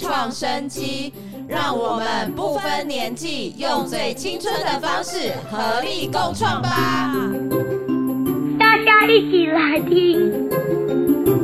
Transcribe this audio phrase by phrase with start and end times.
[0.00, 1.12] 创生机，
[1.48, 7.12] 让我们不分年纪，用最青春的方式合力共创吧！
[8.58, 11.37] 大家一起来听。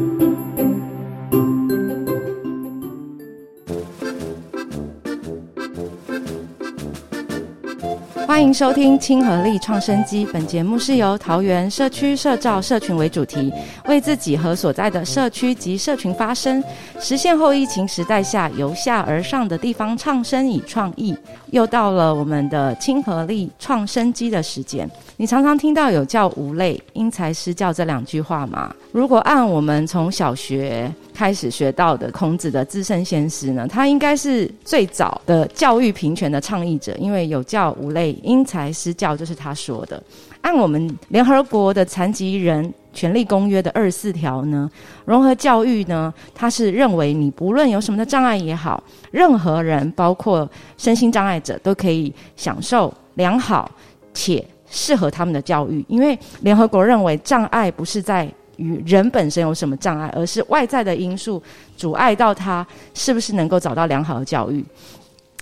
[8.35, 10.27] 欢迎收听亲和力创生机。
[10.32, 13.53] 本节目是由桃园社区社造社群为主题，
[13.87, 16.61] 为自己和所在的社区及社群发声，
[16.99, 21.17] 实现后疫情时代下由下而上的地方创生与创意。
[21.53, 24.91] 又到了我们的亲和力创生机的时间。
[25.16, 28.75] 你常常听到有教无类、因材施教这两句话吗？
[28.94, 40.00] 如果按我们从小学开始学到的孔子的资深先师呢，他应该是最早的教育平权的倡议者，因为有教无类、因材施教就是他说的。
[40.42, 44.70] 按我们联合国的残疾人权利公约的二十四条呢，
[45.05, 53.69] 融合教育呢，他是认为你不论有什么的障碍也好，任何人包括身心障碍者都可以享受良好
[54.12, 61.42] 且适合他们的教育，因为联合国认为障碍不是在于人本身有什么障碍，而是外在的因素
[61.77, 64.64] 阻碍到他是不是能够找到良好的教育。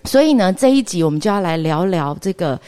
[0.04, 2.60] 所以呢，这一集我们就要来聊聊这个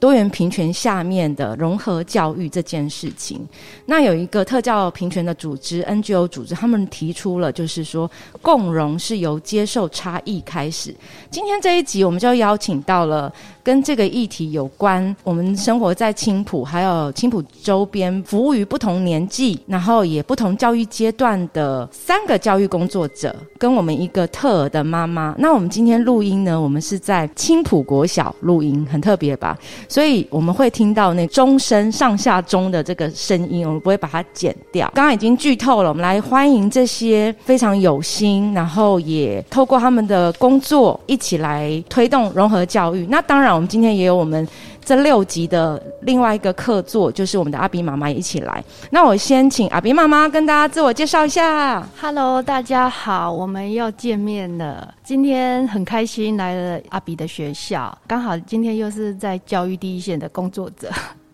[0.00, 3.46] 多元平权下面的融合教育这件事情。
[3.86, 8.10] 那有一个特教平权的组织 NGO 组织，他们提出了就是说，
[8.42, 10.92] 共融是由接受差异开始。
[11.30, 13.32] 今天这一集，我们就邀请到了。
[13.70, 25.36] 跟这个议题有关，我们生活在青浦，还有青浦周边，服务于不同年纪，然后也不同教育阶段的三个教育工作者，跟我们一个特儿的妈妈。
[25.38, 29.56] 那我们今天录音呢，我们是在青浦国小录音，很特别吧？
[29.88, 34.90] 所以我们会听到那钟声上下钟的这个声音，我们不会把它剪掉。
[34.96, 43.06] 刚刚已经剧透了，我们来欢迎这些非常有心，然后也透过他们的工作一起来推动融合教育。
[43.08, 43.59] 那当然。
[43.60, 44.48] 我们今天也有我们
[44.82, 48.64] 这六集的另外一个客座，就是我们的阿比妈妈一起来。
[48.90, 51.86] 那我先请阿比妈妈跟大家自我介绍一下。
[52.00, 54.94] Hello，大家好，我们要见面了。
[55.04, 60.90] 今天很开心来了阿比的学校，刚好今天又是在教育第一线的工作者，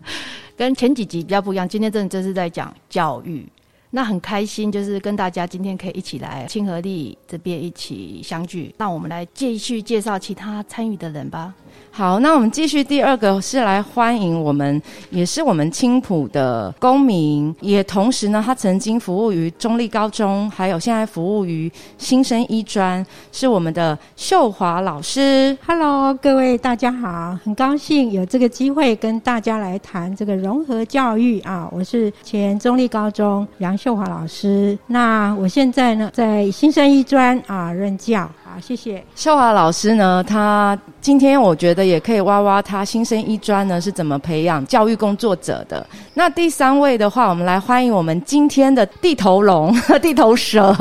[0.58, 1.68] 跟前几集比较不一样。
[1.68, 3.46] 今天真的就是在讲教育，
[3.90, 8.74] 那很开心，就是跟大家今天可以一起来亲和力这边一起相聚。
[8.78, 11.54] 那我们来继续介绍其他参与的人吧。
[11.96, 23.02] 好，那我们继续第二个是来欢迎我们，也是我们青浦的公民，也同时呢，他曾经服务于中立高中，还有现在服务于新生医专，
[23.32, 25.56] 是我们的秀华老师。
[25.66, 31.66] Hello，各位大家好，很高兴有这个机会跟大家来谈这个融合教育啊。
[31.72, 38.30] 我是前中立高中杨秀华老师，那我现在呢在新生医专啊任教。
[38.56, 40.24] 好，谢谢秀华老师呢。
[40.24, 45.86] 他今天我觉得也可以挖挖他新生一专呢是怎么培养教育工作者的。
[46.14, 50.74] 那第三位的话，我们来欢迎我们今天的地头龙、 地头蛇。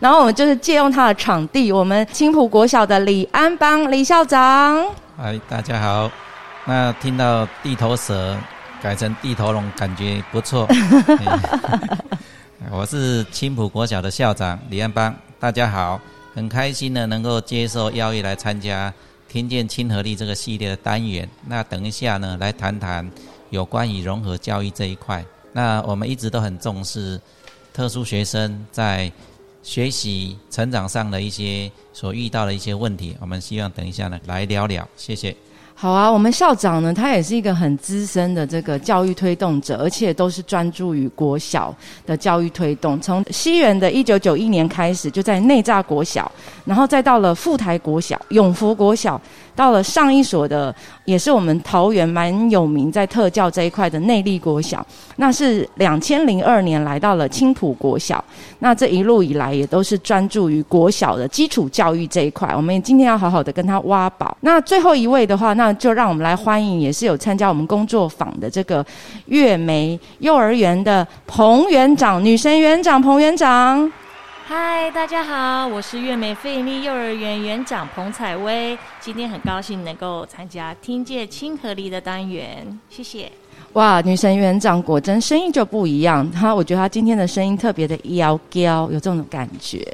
[0.00, 4.84] 然后我们就是借用他的场地，我们青浦国小的李安邦李校长。
[5.16, 6.10] 嗨，大家好。
[6.64, 8.36] 那听到地头蛇
[8.82, 10.66] 改成地头龙，感觉不错。
[12.72, 16.00] 我是青浦国小的校长李安邦，大家好。
[16.34, 18.92] 很开心呢能够接受邀约来参加
[19.28, 21.28] “听见亲和力”这个系列的单元。
[21.46, 23.10] 那等一下呢，来谈谈
[23.50, 25.24] 有关于融合教育这一块。
[25.52, 27.20] 那我们一直都很重视
[27.72, 29.10] 特殊学生在
[29.62, 33.16] 学习成长上的一些所遇到的一些问题。
[33.20, 34.88] 我们希望等一下呢来聊聊。
[34.96, 35.36] 谢谢。
[35.80, 41.74] 好啊，我们校长呢，他也是一个很资深的这个教育推动者，而且都是专注于国小
[42.04, 43.00] 的教育推动。
[43.00, 46.30] 从西元的一九九一年开始，就在内炸国小，
[46.66, 49.18] 然后再到了富台国小、永福国小。
[49.60, 54.84] 到了上一所的，也是我们桃园蛮有名在特教这一块的内力国小，
[55.16, 58.24] 那是两千零二年来到了青浦国小，
[58.60, 62.50] 那这一路以来也都是专注于国小的基础教育这一块。
[62.56, 64.34] 我们今天要好好的跟他挖宝。
[64.40, 68.82] 那最后一位的话，那就让我们来欢迎，也是有参加我们工作坊的这个
[69.26, 73.92] 月梅幼儿园的彭园长，女神园长彭园长。
[74.52, 83.30] 嗨，大家好，我是月美费力幼儿园园长彭彩薇，今天很高兴能够参加听见亲和力的单元，谢谢。
[83.74, 89.86] 哇，女神园长果真声音就不一样，她我觉得她今天的声音特别的妖娇，有这种感觉。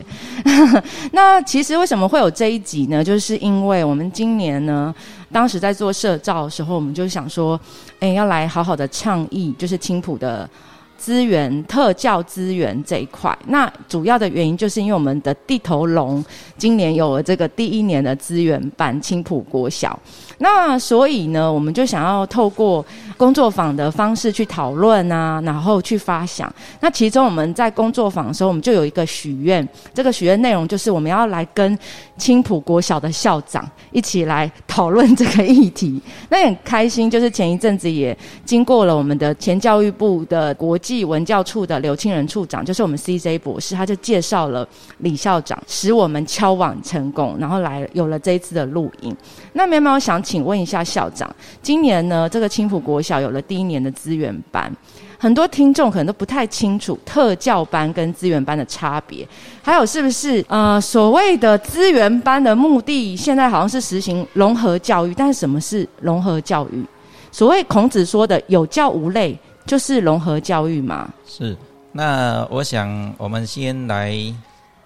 [1.13, 3.05] 那其实为什么会有这一集呢？
[3.05, 4.95] 就是因为我们今年呢，
[5.31, 7.61] 当时在做社照的时候，我们就想说，
[8.01, 10.49] 哎，要来好好的倡议，就是青浦的。
[10.99, 13.37] 资源、特教资源这一块。
[13.47, 16.25] 那主要的原因就是因为我们的地头龙
[16.59, 19.99] 今年有了这个第一年的资源办青浦国小。
[20.39, 22.85] 那所以呢，我们就想要透过
[23.17, 26.53] 工作坊的方式去讨论啊，然后去发想。
[26.81, 31.79] 那其中我们在工作坊的时候，我们就有一个许愿，这个许愿内容就是我们要来跟
[32.19, 35.99] 青浦国小的校长一起来讨论这个议题。
[36.29, 44.69] 那很开心，就是前一阵子也经过了我们的前教育部的国际文教处的刘庆仁处长，就是我们 CJ 博士，他就介绍了
[44.99, 49.17] 李校长，使我们敲网成功，然后来有了这一次的录音。
[49.55, 50.23] 那苗苗想。
[50.27, 51.31] 请问一下校长，
[51.63, 54.69] 今年呢，这个青浦国小有了第一年的资源班，
[55.17, 59.25] 很多听众可能都不太清楚特教班跟资源班的差别，
[59.63, 66.85] 还有是不是呃所谓的资源班的目的，现在好像是实行融合教育，但是什么是融合教育？
[67.31, 71.13] 所谓孔子说的有教无类，就是融合教育嘛？
[71.27, 71.57] 是，
[71.93, 74.35] 那我想我们先来。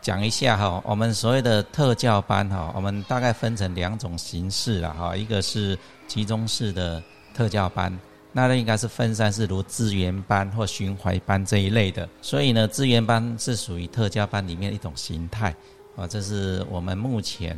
[0.03, 5.79] 讲一下哈，我们所谓的特教班哈，我们大概分成两种形式了哈，一个是
[6.09, 7.03] 集中式的
[7.35, 7.93] 特教班，
[8.33, 12.09] 那应该是分散式，如资源班或循环班这一类的。
[12.23, 15.55] 所以呢，资源班是属于特教班里面一种形态
[15.95, 17.55] 啊，这是我们目前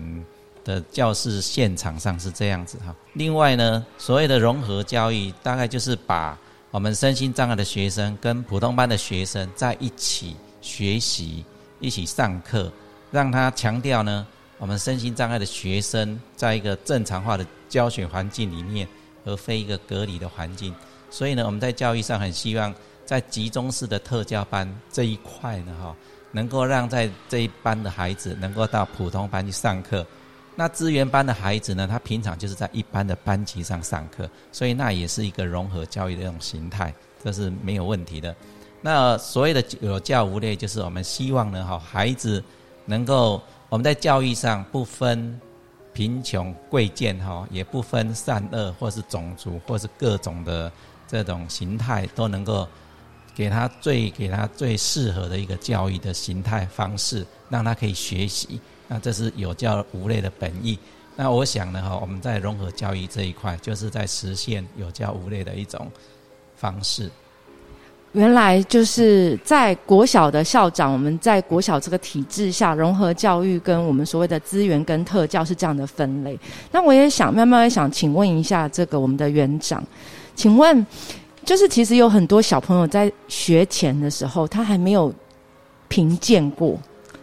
[0.64, 2.92] 的教室现场上是这样子哈。
[3.12, 6.36] 另外呢，所谓的融合教育，大概就是把
[6.72, 11.44] 我们身心障碍的学生跟普通班的学生在一起学习。
[11.80, 12.70] 一起上课，
[13.10, 14.24] 让他强调呢，
[14.56, 18.86] 我们身心障碍的学生在一个正常化的教学环境里面，
[19.24, 20.72] 而非一个隔离的环境。
[21.10, 22.72] 所以呢，我们在教育上很希望
[23.04, 25.96] 在集中式的特教班这一块呢，哈，
[26.30, 30.06] 能够让在这一班的孩子能够到普通班去上课。
[30.54, 36.94] 那资源班的孩子呢，他平常就是在一般的班级上上课，所以那也是一个融合教育的一种形态，
[37.24, 38.34] 这是没有问题的。
[38.82, 42.42] 那所谓的有教无类，就是我们希望呢，哈，孩子
[42.84, 45.40] 能够我们在教育上不分
[45.94, 50.70] 贫穷贵贱，哈，也不分善恶，或是种族，或是各种的
[51.08, 52.68] 这种形态，都能够
[53.34, 58.60] 给他最给他最适合的一个教育的形态方式，让他可以学习。
[58.92, 60.78] 那这是有教无类的本意。
[61.16, 65.90] 那我想呢，哈，我们在融合教育这一块，就是在实现有教无类的一种
[66.56, 67.10] 方式。
[68.12, 76.38] 原来就是在国小的校长，我们在国小这个体制下，融合教育跟我们所谓的资源跟特教是这样的分类。
[76.70, 79.82] 那我也想慢慢想，请问一下这个我们的园长，
[80.34, 80.86] 请问，
[81.46, 85.10] 就是其实有很多小朋友在学前的时候，他还没有
[85.88, 86.78] 评鉴过。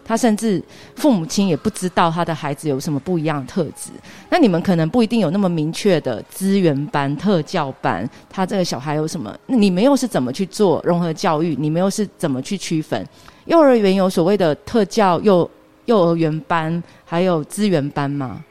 [0.09, 0.59] 他甚至
[0.95, 3.91] 父母亲也不知道他的孩子有什么不一样的特质。
[4.31, 9.37] 那你们可能不一定有那么明确的资源班、特教班，他这个小孩有什么？
[9.45, 11.55] 那你们又是怎么去做融合教育？
[11.59, 13.07] 你们又是怎么去区分？
[13.45, 15.47] 幼儿园有所谓的特教幼
[15.85, 18.43] 幼儿园班，还有资源班吗？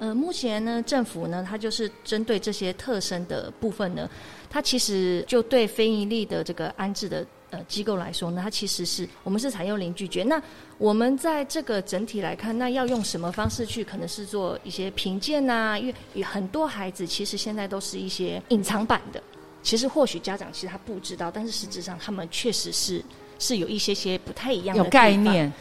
[0.00, 4.06] 呃，目前呢，政府呢，它就是针对这些特生的部分呢，
[4.50, 7.24] 它其实就对非营利的这个安置的。
[7.50, 10.22] 呃，机构来说呢，它其实是我们是采用零拒绝。
[10.22, 10.40] 那
[10.78, 13.84] 我们在这个整体来看，那要用什么方式去？
[13.84, 19.22] 可能是做一些评鉴呐，因为很多孩子其实现在都是一些隐藏版的。
[19.62, 23.04] 其实或许家长其实他不知道，但是实质上他们确实是
[23.38, 25.52] 是有一些些不太一样的概念。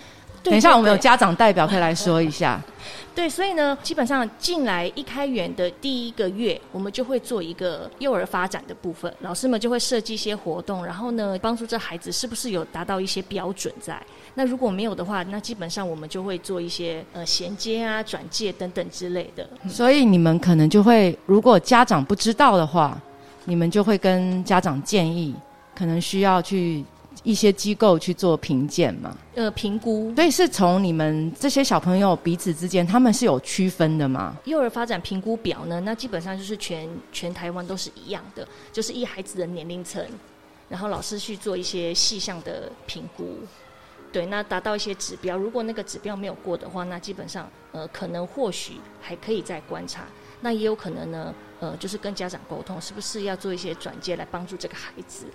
[0.44, 2.62] 等一下，我们有家长代表可以来说一下。
[3.14, 14.02] 对，所以呢，基本上进来一开园的第一个月，我们就会做一个幼儿发展的部分，老师们就会设计一些活动，然后呢，帮助这孩子是不是有达到一些标准在。
[14.36, 19.46] 那如果没有的话，那基本上我们就会做一些呃衔接啊、转介等等之类的。
[19.68, 22.98] 所以你们可能就会，如果家长不知道的话，
[23.44, 25.36] 你们就会跟家长建议，
[25.76, 26.86] 可能需要去。
[27.24, 29.16] 一些机构去做评鉴嘛？
[29.36, 30.14] 呃，评估。
[30.16, 34.36] 所以是从你们这些小朋友彼此之间，他们是有区分的吗？
[34.46, 35.80] 幼儿发展评估表呢？
[35.82, 40.04] 那基本上就是全全台湾都是一样的，就是依孩子的年龄层，
[40.70, 43.38] 然后老师去做一些细项的评估。
[44.12, 50.06] 对，那达到一些指标，如果那个指标没有过的话，那基本上呃，可能或许还可以再观察。
[50.42, 55.26] 那也有可能呢，呃，就是跟家长沟通，是不是要做一些转介来帮助这个孩子。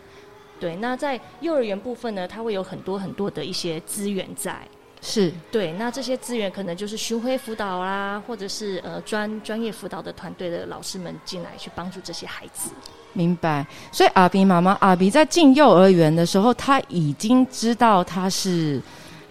[0.60, 4.56] 对，那在幼儿园部分呢，它会有很多很多的一些资源在。
[5.00, 12.70] 是对，那这些资源可能就是巡回辅导啦，或者是呃专专业辅导的团队的老师们进来去帮助这些孩子。
[13.12, 13.66] 明白。
[13.92, 18.80] 所以阿比妈妈，阿比在进幼儿园的时候，他已经知道他是。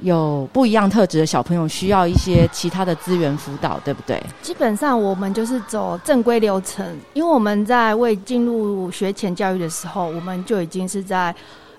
[0.03, 4.21] 有不一样特质的小朋友需要一些其他的资源辅导，对不对？
[4.41, 11.33] 基本上我们就是走正规流程，因为我们在未进入学前教育的时候，我们就已经是在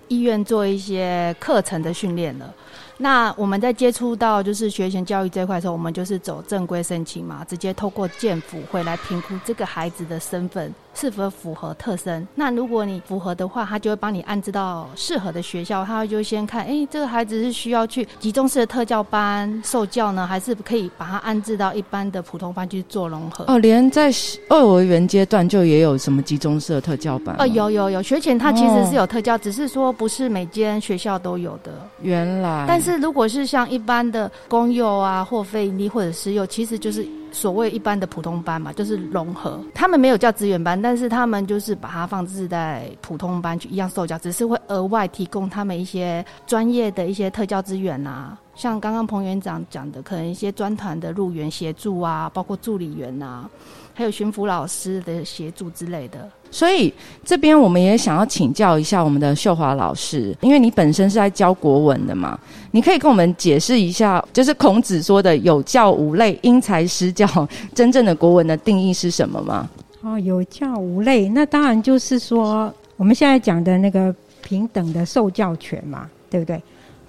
[0.08, 2.52] 医院做一些课程的训练了。
[2.96, 12.26] 那我们在接触到就是学前教育这块的时候，我们就是走正规申请嘛，直接透过建辅会来评估这个孩子的身份是否符合特生。
[12.34, 15.84] 那如果你符合的话，他就会帮你安置到适合的学校。
[15.84, 23.44] 他就先看，哎，这个孩子是需要去集中式的特教班受教呢，还是可以把他安置到一般的普通班去做融合？
[23.48, 24.10] 哦，连在
[24.50, 27.34] 幼儿园阶段就也有什么集中式的特教班？
[27.38, 31.72] 哦，有有有，学前他其实是有特教，只是说不是每间学校都有的。
[32.02, 39.60] 原来，但是如果是像一般的公幼啊，或非营利或者私幼，其实就是所谓一般的普通班嘛，就是融合。
[39.74, 53.50] 他们没有叫资源班，但是他们就是把它放置在普通班去一样受教，只是会额外提供他们一些专业的一些特教资源啊，像刚刚彭园长讲的，可能一些专团的入园协助啊，包括助理员啊，
[53.92, 56.30] 还有巡抚老师的协助之类的。
[56.54, 56.94] 所以
[57.24, 62.38] 这边我们也想要请教一下我们的秀华老师，因为你本身是在教国文的嘛，
[62.70, 67.26] 你可以跟我们解释一下，就是孔子说的“有教无类，因材施教”，
[67.74, 69.68] 真正的国文的定义是什么吗？
[70.02, 76.62] 哦，有教无类，那当然就是说我们现在讲的那个平等的受教权嘛，对不对？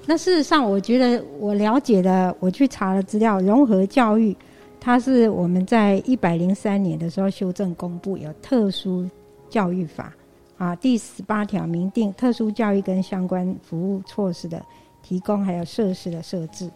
[0.07, 4.35] 那事实上，我觉得我了解的，我去查了资料，融合教育，
[4.79, 9.07] 它是我们在一百零三年的时候修正公布，有特殊。
[9.55, 10.13] 教育法
[10.57, 14.61] 啊，第十八条明定特殊教育跟相关服务措施的
[15.01, 16.69] 提供，还有设施的设置，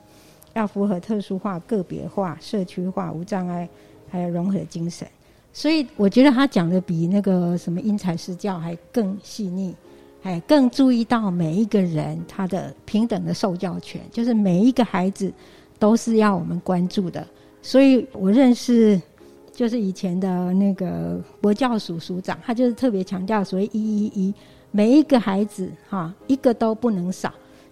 [0.53, 3.67] 要符合特殊化、个别化、社区化、无障碍，
[4.09, 5.05] 还有融合精神。
[5.51, 9.75] 所以我觉得他讲的比那个什么因材施教还更细腻，
[10.21, 15.29] 还更注意到每一个人他的平等的受教权，就是每一个孩子
[15.77, 17.27] 都是要我们关注的。
[17.61, 19.01] 所以我认识。
[19.59, 24.33] 就是以前的那个国教署署长，他就是特别强调所谓“一一一”，
[24.71, 27.29] 每一个孩子哈，一个都不能少，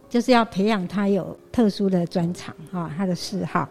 [0.10, 3.66] 就是要培养他有特殊的专长哈，他的嗜好，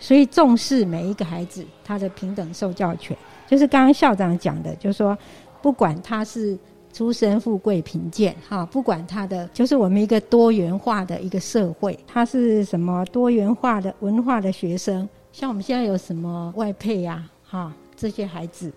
[0.00, 3.14] 所以重视每一个孩子他的平等受教权。
[3.46, 5.14] 就是刚刚校长讲的，就是说，
[5.60, 6.56] 不管他是
[6.90, 17.28] 出身富贵贫贱哈，不管他的，就是我们一个多元化的一个社会，他是什么多元化的文化的学生，像我们现在有什么外配呀？
[17.48, 18.72] 哈，这些孩子，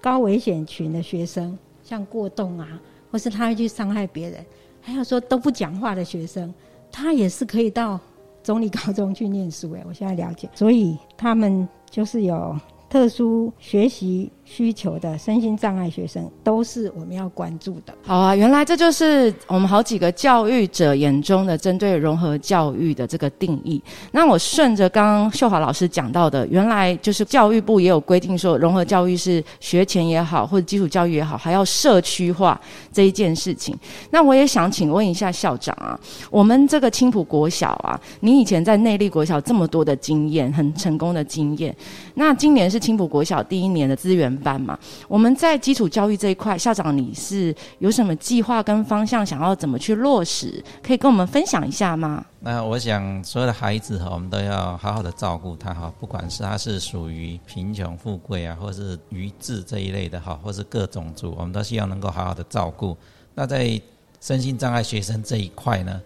[0.00, 4.44] 高危险群的学生，像过动啊，或是他会去伤害别人，
[4.82, 6.52] 还有说都不讲话的学生，
[6.90, 7.98] 他也是可以到
[8.42, 9.72] 总理高中去念书。
[9.72, 12.58] 哎，我现在了解，所以他们就是有。
[12.90, 17.94] 特殊学习需求的身心障碍学生都是我们要关注的。
[18.02, 23.80] 好啊，原来这就是我们好几个教育者眼中的针对融合教育的这个定义。
[24.10, 32.58] 那我顺着刚刚秀华老师讲到的，原来就是教育部也有规定说，融合教育是学前也好，或者基础教育也好，还要社区化
[32.90, 33.76] 这一件事情。
[34.10, 35.96] 那我也想请问一下校长啊，
[36.30, 41.76] 我们这个青浦国小啊，你以前在内力国小这么多的经验，很成功的经验，
[42.14, 42.78] 那今年是。
[42.78, 44.78] 青浦国小第一年的资源班嘛，
[45.08, 50.64] 我们在基础教育这一块，校长你是有什么计划跟方向，想要怎么去落实？
[50.82, 52.24] 可以跟我们分享一下吗？
[52.40, 62.96] 那我想所有的孩子哈，我们都要好好的照顾他哈，不管是他是属于贫穷富贵啊，或是愚智这一类的哈，或是各种族，我们都希望能够好好的照顾。
[63.34, 63.80] 那在
[64.20, 66.00] 身心障碍学生这一块呢，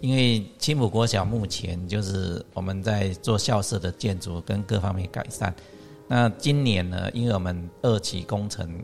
[0.00, 5.54] 因为青浦国小目前就是我们在做校舍的建筑跟各方面改善。
[6.08, 8.82] 那今年呢，因为我们二期工程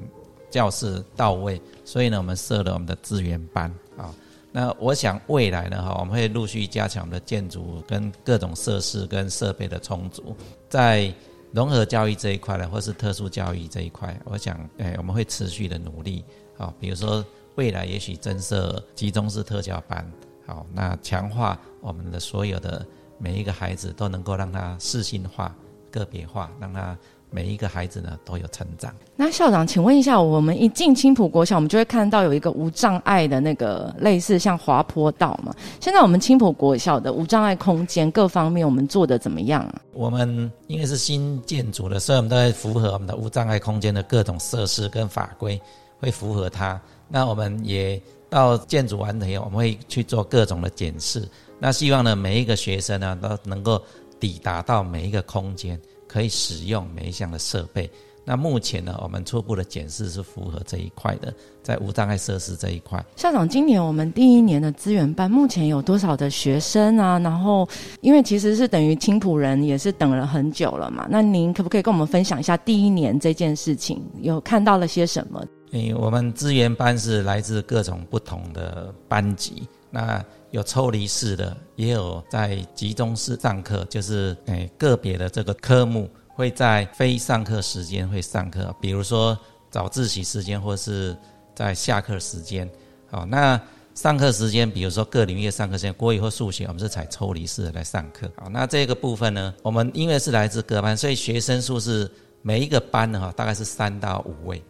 [0.50, 4.14] 教室到位，所以呢，我们设了我们的资源班啊。
[4.52, 10.36] 那我想未来呢，哈，我们会陆续加强我们的建筑跟各种设施跟设备的充足，
[10.68, 11.12] 在
[11.50, 16.24] 融合教育这一块呢，或是特殊教育这一块，我想，哎，我们会持续的努力
[16.56, 16.72] 啊。
[16.78, 17.24] 比如说，
[17.56, 20.08] 未来也许增设集中式特教班，
[20.46, 22.86] 好，那强化我们的所有的
[23.18, 25.52] 每一个孩子都能够让他适性化、
[25.90, 26.96] 个别化，让他。
[27.34, 28.94] 每一个孩子呢都有成长。
[29.16, 35.52] 那校长，请问一下，我们一进青浦国小，我们就会看到有一个无障碍的那个类似像滑坡道嘛？
[35.80, 39.82] 现在我们青浦国小的无障碍空间各方面，我们做的怎么样啊？
[39.92, 45.60] 我们因为是新建筑的，所以我们都在符合我们的无障碍空间的各种设施跟法规，
[45.98, 46.80] 会符合它。
[47.08, 48.00] 那我们也
[48.30, 51.28] 到建筑完成以后，我们会去做各种的检视。
[51.58, 53.80] 那希望呢，每一个学生呢都能够
[54.20, 55.80] 抵达到每一个空间。
[56.14, 57.90] 可以使用每一项的设备。
[58.24, 63.04] 那目前呢，我们初步的检视是符合这一块的，在无障碍设施这一块。
[63.16, 67.18] 校长，今年我们第一年的资源班目前有多少的学生啊？
[67.18, 67.68] 然后，
[68.00, 71.06] 因为其实是等于青浦人也是等了很久了嘛。
[71.10, 75.44] 那您可不可以跟我们分享一下第一年这件事情，有看到了些什么？
[75.72, 89.36] 诶，我们资源班是来自各种不同的班级，那有抽离式的，也有在集中式上课，就是诶个别的这个科目会在非上课时间会上课，比如说
[89.68, 91.16] 早自习时间或是
[91.56, 92.70] 在下课时间。
[93.10, 93.60] 好，那
[93.96, 98.30] 上课时间，比如说各领域上课时间，国语或数学，我们是采抽离式的来上课。
[98.36, 102.08] 好，那这个部分呢，我们因为是来自各班，所以学生数是
[102.42, 104.62] 每一个班呢，哈，大概是三到五位。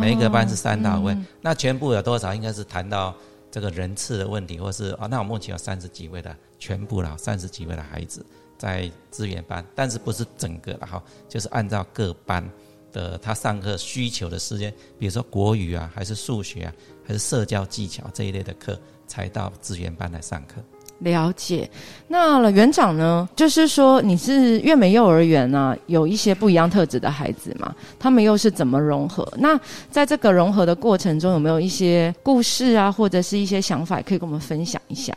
[0.00, 2.34] 每一个班是三到五位，那全部有多少？
[2.34, 3.14] 应该是谈到
[3.54, 8.26] 这个人次的问题，或是啊，那我目前有三十几位的全部了，三十几位的孩子
[8.58, 12.44] 在资源班，但是不是整个的哈，就是按照各班
[12.90, 16.74] 的他上课需求的时间，比如说国语啊，还是数学啊，
[17.06, 20.60] 还是社交技巧这一类的课，才到资源班来上课。
[21.00, 21.68] 了解，
[22.08, 23.28] 那了园长呢？
[23.36, 29.30] 就是说你是月美幼儿园呢，有一些不一样特质的孩子嘛，他们又是怎么融合？
[29.36, 29.58] 那
[29.90, 35.14] 在这个融合的过程中，有没有一些故事啊，或者是一些想法可以跟我们分享一下？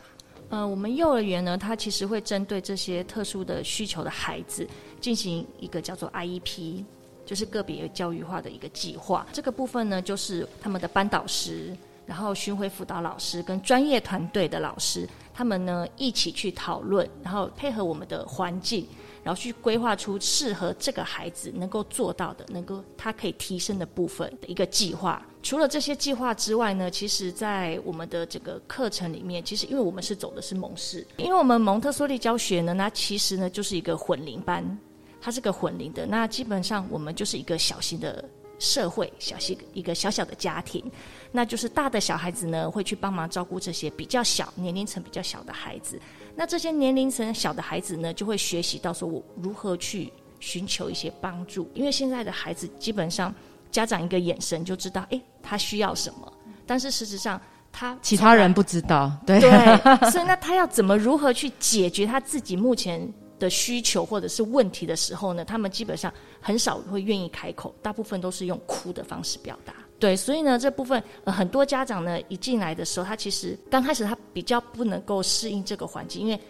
[0.50, 4.66] 呃，我们幼儿园呢，它其实会针对这些特殊的需求的孩子，
[5.00, 6.84] 进行一个叫做 IEP，
[7.24, 9.26] 就是个别教育化的一个计划。
[9.32, 11.74] 这个部分呢，就是他们的班导师。
[12.06, 15.06] 然后巡回辅导老师跟专业团队的老师，
[15.38, 18.84] 他们呢一起去讨论，然后配合我们的环境，
[19.22, 25.24] 然后去规划出适合这个孩子能够做到的、能够他可以提升的部分的一个计划。
[25.40, 34.76] 除了这些计划之外呢，其实，在我们的这个课程里面，其实因为我们是走的是蒙氏，因为我们蒙特梭利教学呢，那其实呢就是一个混龄班，
[35.20, 38.28] 它是个混龄的，那基本上我们就是一个小型的。
[38.58, 40.84] 社会小型一个小小的家庭，
[41.30, 46.00] 那就是大的小孩子呢会去帮忙照顾这些比较小年龄层比较小的孩子。
[46.34, 51.70] 那这些年龄层小的孩子呢，就会学习到说我如何去寻求一些帮助。
[51.74, 53.34] 因为现在的孩子基本上
[53.70, 56.32] 家长一个眼神就知道，诶，他需要什么。
[56.66, 57.40] 但是事实上
[57.72, 60.10] 他其他人不知道，对对。
[60.10, 63.12] 所以那他要怎么如何去解决他自己目前？
[63.38, 69.74] 的需求或者是问题的时候呢，他们基本上很少会愿意开口，大部分都是用哭的方式表达。
[69.98, 76.40] 对，所以呢，这部分很多家长呢一进来的时候，他其实刚开始他比较不能够适应这个环境，因为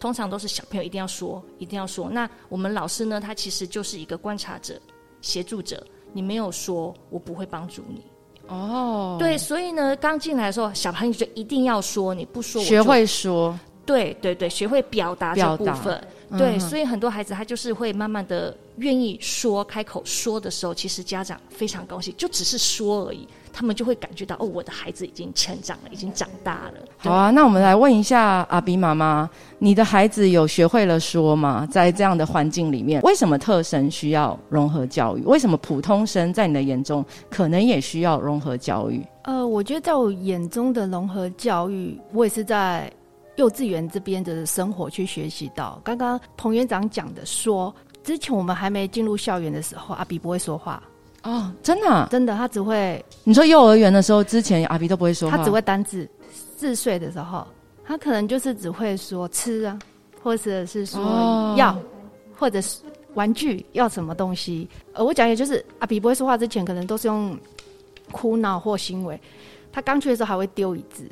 [0.00, 2.08] 通常都是小朋友一定要说，一定要说。
[2.10, 4.80] 那我们老师呢，他其实就是一个观察者、
[5.20, 8.02] 协助者，你没有说，我不会帮助你。
[8.48, 13.58] 哦，对，所以呢，刚进来的时候，小朋友就一定要说，你不说，学会说。
[13.84, 16.04] 对对对，学会表达这部分，
[16.36, 26.74] 对，所以很多孩子他就是会慢慢的愿意说，开口说的时候，其实家长非常高兴，就只是说而已，他们就会感觉到哦，我的孩子已经成长了，已经长大了。
[26.98, 31.64] 好啊，那我们来问一下阿比妈妈，你的孩子有学会了说吗？
[31.70, 35.22] 在这样的环境里面，为什么特生需要融合教育？
[35.22, 39.00] 为什么普通生在你的眼中可能也需要融合教育？
[39.22, 42.92] 呃，我觉得在我眼中的融合教育，我也是在。
[43.36, 50.82] 幼稚园这边的生活去学习到，刚刚彭园长讲的说，之前我们还没进入校园的时候，阿比不会说话
[51.22, 56.08] 哦，真的，真的，他只会你说幼儿园的时候，之前阿比都不会说话，他只会单字。
[56.56, 57.46] 四岁的时候，
[57.84, 59.78] 他可能就是只会说吃啊，
[60.22, 61.76] 或者是说要，
[62.38, 62.80] 或者是
[63.14, 64.66] 玩具要什么东西。
[64.94, 67.36] 呃，我讲也就是阿比不会说话之前，可能都是用
[68.10, 69.20] 哭闹或行为。
[69.70, 71.04] 他刚去的时候还会丢椅子。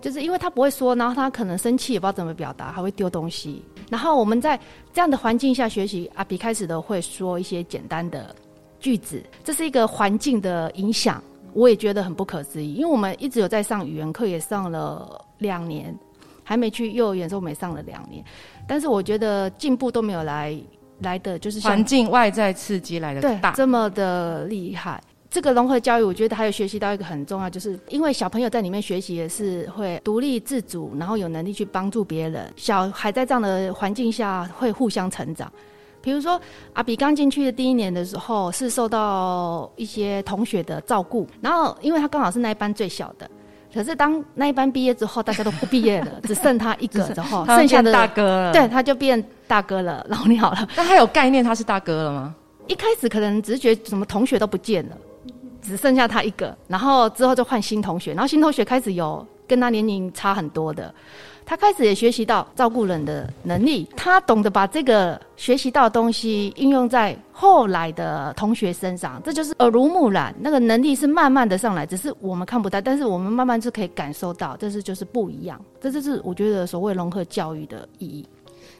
[0.00, 3.62] 就是因为他不会说，然后他可能生气也不知道怎么表达，还会丢东西。
[3.90, 4.58] 然后我们在
[4.92, 8.34] 这样的环境下学习，阿比开始的会说一些简单的
[8.78, 12.74] 句子，这是一个环境的影响，我也觉得很不可思议。
[12.74, 15.94] 因为我们一直有在上语言课，也上了两年，
[16.42, 18.24] 还没去幼儿园的时候，我们也上了两年，
[18.66, 20.58] 但是我觉得进步都没有来
[21.00, 25.02] 来的就是环境外在刺激来的大这么的厉害。
[25.30, 32.52] 这个融合教育，我觉得还有学习到一个很重要，就是因为小朋友在里面学习也是会独立自主，然后有能力去帮助别人。
[32.56, 35.50] 小孩在这样的环境下会互相成长。
[36.02, 36.40] 比如说
[36.72, 43.30] 阿比刚进去的第一年的时候，是受到一些同学的照顾，然后因为他刚好是那一班最小的，
[43.72, 50.68] 可是当那一班毕业之后，大家都不毕业了，只剩他一个 之后，剩下的大哥了，对，他就变大哥了，老鸟了。
[50.74, 52.34] 那他有概念他是大哥了吗？
[52.66, 54.96] 一开始可能只是觉得什么同学都不见了。
[55.62, 60.94] 只剩下他一个，然后之后就换新同学，然后新同学开始有跟他年龄差很多的，
[61.44, 78.26] 他开始也学习到照顾人的能力，他懂得把这个学习到的东西应用在后来的同学身上，这就是耳濡目染，那个能力是慢慢的上来，只是我们看不到，但是我们慢慢就可以感受到，这是就是不一样，这就是我觉得所谓融合教育的意义。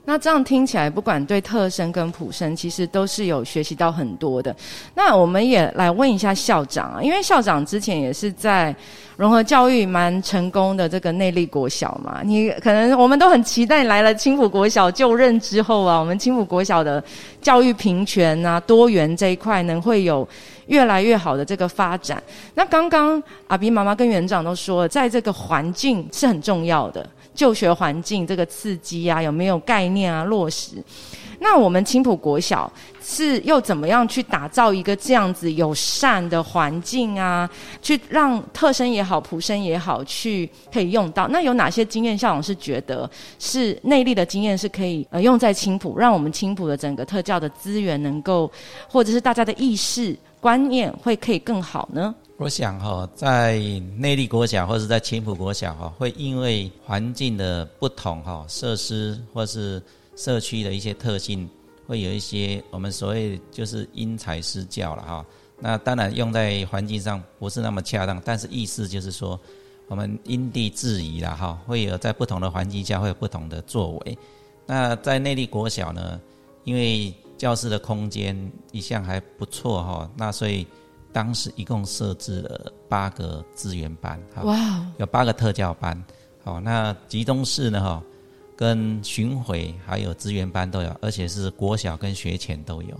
[0.06, 4.54] 那这样听起来，不管对特生跟普生，其实都是有学习到很多的。
[4.94, 8.74] 那我们也来问一下校长啊，因为校长之前也是在
[9.16, 17.02] 融合教育蛮成功的这个内力国小嘛，你可能我们都很期待来了青浦国小就任之后啊，我们青浦国小的
[17.40, 20.26] 教育平权啊、多元这一块能会有
[20.66, 22.20] 越来越好的这个发展。
[22.54, 27.06] 那刚刚阿斌妈妈跟园长都说了，在这个环境是很重要的。
[27.34, 30.82] 就学环境这个刺激啊，有没有概念啊落实？
[31.42, 32.70] 那我们青浦国小
[33.02, 37.48] 是又怎么样去打造一个这样子友善的环境啊？
[37.80, 41.26] 去让特生也好，普生也好，去可以用到。
[41.28, 42.18] 那有哪些经验？
[42.18, 48.50] 校长是觉得是内力的经验是可以呃用在青浦，让我们青浦的整个特教的资源能够，
[48.86, 52.14] 或者是大家的意识观念会可以更好呢？
[52.40, 53.58] 我想哈，在
[53.98, 59.80] 内地国小或者在青浦国小哈，会因为环境的不同哈，设施或是
[60.16, 61.46] 社区的一些特性，
[61.86, 65.26] 会有一些我们所谓就是因材施教了哈。
[65.58, 69.38] 那当然用在环境上不是那么恰当，但是意思就是说，
[69.86, 74.18] 我们因地制宜了哈，会有在不同的环境下会有不同的作为。
[74.64, 76.18] 那在内地国小呢，
[76.64, 80.66] 因为教室的空间一向还不错哈，那所以。
[81.12, 86.00] 当时一共设置了八个资源班，哇，有八个特教班，
[86.44, 88.02] 好，那集中式呢，哈，
[88.56, 92.94] 跟巡回还有资源班都有，而且是国小跟学前都有。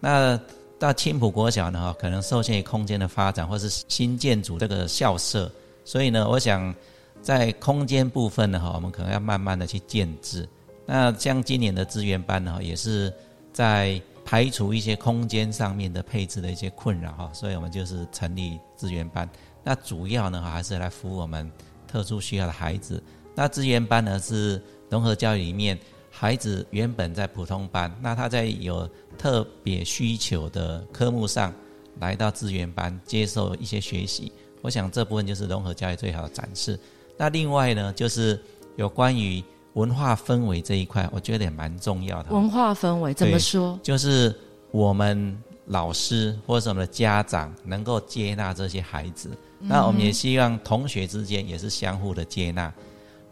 [0.00, 0.38] 那
[0.78, 5.50] 到青浦国小呢，哈，可能受限于空间的发展或是新建筑这个校舍，
[5.84, 6.74] 所以呢，我想
[7.22, 10.48] 在空间部分呢，哈，我们可能要慢慢的去建制。
[10.86, 13.12] 那像今年的资源班呢，也是
[13.52, 14.00] 在。
[14.34, 19.30] 排除一些空间上面的配置的一些困扰哈，所以我们就是成立资源班。
[19.62, 21.48] 那主要呢还是来服务我们
[21.86, 23.00] 特殊需要的孩子。
[23.36, 25.78] 那资源班呢是融合教育里面
[26.10, 31.54] 孩子原本在普通班，那他在有特别需求的科目上
[32.00, 34.32] 来到资源班接受一些学习。
[34.62, 36.76] 我想这部分就是融合教育最好的展示。
[37.16, 38.42] 那另外呢就是
[38.74, 39.40] 有关于。
[39.74, 42.32] 文化氛围这一块，我觉得也蛮重要的。
[42.32, 43.78] 文化氛围怎么说？
[43.82, 44.34] 就是
[44.70, 52.72] 我们老师或者我们的家长能够接纳这些孩子，那我们也希望同学之间也是相互的接纳。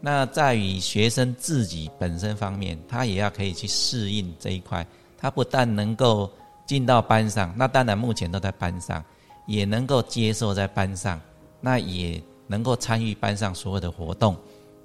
[0.01, 4.85] 那在于学生自己本身方面，他也要可以去适应这一块。
[5.17, 6.29] 他不但能够
[6.65, 9.01] 进到班上，那当然目前都在班上，
[9.47, 11.21] 也能够接受在班上，
[11.61, 14.35] 那也能够参与班上所有的活动。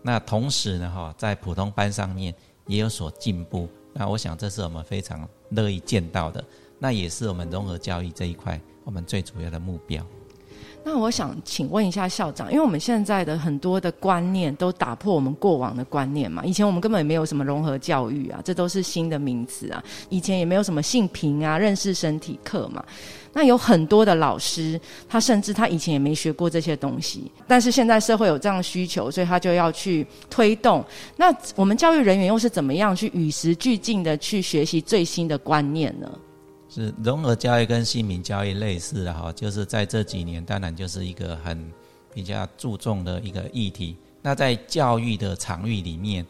[0.03, 2.35] 那同时呢，哈，在普通班上面
[2.67, 3.69] 也有所进步。
[3.93, 6.45] 那我想，这是我们非常乐意见到的。
[6.79, 10.07] 那也是我们融合教育这一块我们最主要的目标。
[10.90, 16.42] 那我想请问一下校长，因为我们现在的很多的观念都打破我们过往的观念嘛。
[16.46, 19.85] 以前我们根本也没有什么融合教育啊，这都是新的名词啊。
[20.09, 22.83] 以前也没有什么性平啊、认识身体课嘛。
[23.35, 30.83] 那有很多的老师，他甚至他以前也没学过这些东西，但是现在社会有这样的需求，所以他就要去推动。
[31.18, 36.11] 那我们教育人员又是怎么样去与时俱进的去学习最新的观念呢？
[36.68, 41.72] 是融合教育跟姓名教育类似的哈，就是在这几年，当然就是一个很
[42.12, 43.96] 比较注重的一个议题。
[44.20, 46.26] 那在教育的场域里面，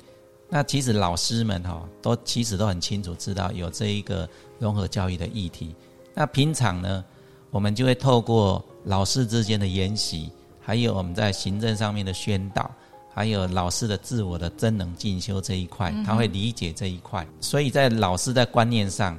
[0.49, 5.75] 那其实老师们哈都其实都很清楚知道有这一个融合教育的议题。
[6.15, 7.05] 那平常呢，
[7.51, 12.71] 我们就会透过老师之间的研习，还有我们在行政上面的宣导，
[13.13, 17.27] 还有老师的自我的真能进修这一块，他会理解这一块。
[17.41, 19.19] 所以在老师在观念上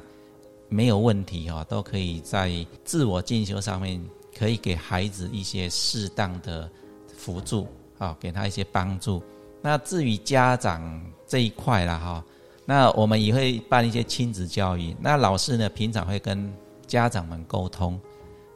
[0.70, 4.02] 没有问题哈，都可以在自我进修上面
[4.38, 6.70] 可以给孩子一些适当的
[7.08, 9.22] 辅助啊，给他一些帮助。
[9.62, 12.24] 那至于家长这一块了哈，
[12.66, 14.96] 那我们也会办一些亲子教育。
[15.02, 16.54] 那老师呢，平常会跟
[16.88, 18.00] 家长们沟通，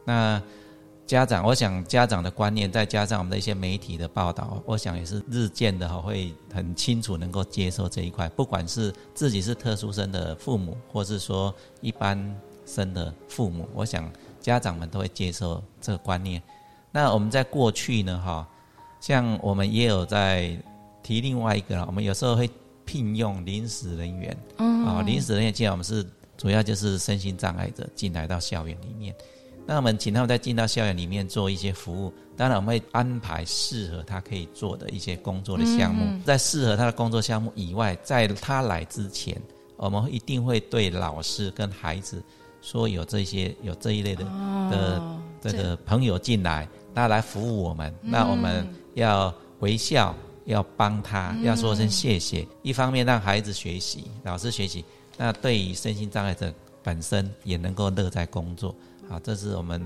[0.06, 0.42] 那
[1.06, 8.28] 家长，我想家长的观念，再加上我们的一些媒体的报道，我想也是日渐的哈，会很清楚能够接受这一块。
[8.30, 12.18] 不管是自己是特殊生的父母，或是说一般
[12.66, 16.42] 生的父母，我想家长们都会接受这个观念。
[16.92, 18.48] 那我们在过去呢，哈，
[19.02, 20.58] 像我们也有在
[21.04, 22.50] 提另外一个了，我们有时候会
[22.86, 26.06] 聘用临时人员，啊，临时人员进来我们是。
[26.36, 29.16] 主要就是身心障碍者进来到校园里面，
[29.66, 32.14] 那我们请他们再进到校园里面做一些服务。
[32.36, 36.20] 当然，我们会安排适合他可以做的一些工作的项目。
[36.26, 39.40] 在适合他的工作项目以外，在他来之前，
[39.78, 42.22] 我们一定会对老师跟孩子
[42.62, 44.26] 说有这些有这一类的
[44.72, 45.02] 的
[45.40, 52.48] 这个朋友进来，他来服务我们，那我们要微笑要帮他，要说声谢谢。
[52.64, 54.84] 一方面让孩子学习，老师学习，
[55.18, 58.76] 那对于身心障碍者本身也能够乐在工作。
[59.10, 59.82] 好，这是我们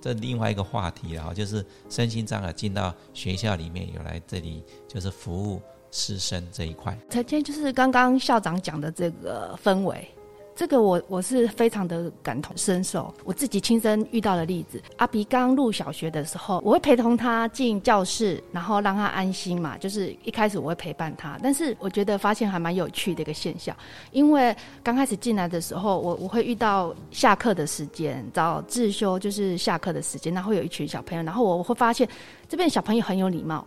[0.00, 6.96] 这另外一个话题了哈，就是身心障碍进到学校里面有来这里就是服务师生这一块。
[7.08, 10.08] 昨天就是刚刚校长讲的这个氛围。
[10.56, 14.82] 这个我我是非常的感同身受，我自己亲身遇到的例子。
[14.96, 19.76] 阿比刚入小学的时候，我会陪同他进教室，然后让他安心嘛。
[19.76, 23.76] 就是一开始我会陪伴他，但是我觉得发现还蛮有趣的一个现象，
[24.12, 32.08] 因为刚开始进来的时候，我我会遇到下课的时间，早自修就是下课的时间，然后有一群小朋友，然后我我会发现
[32.48, 33.62] 这边小朋友很有礼貌，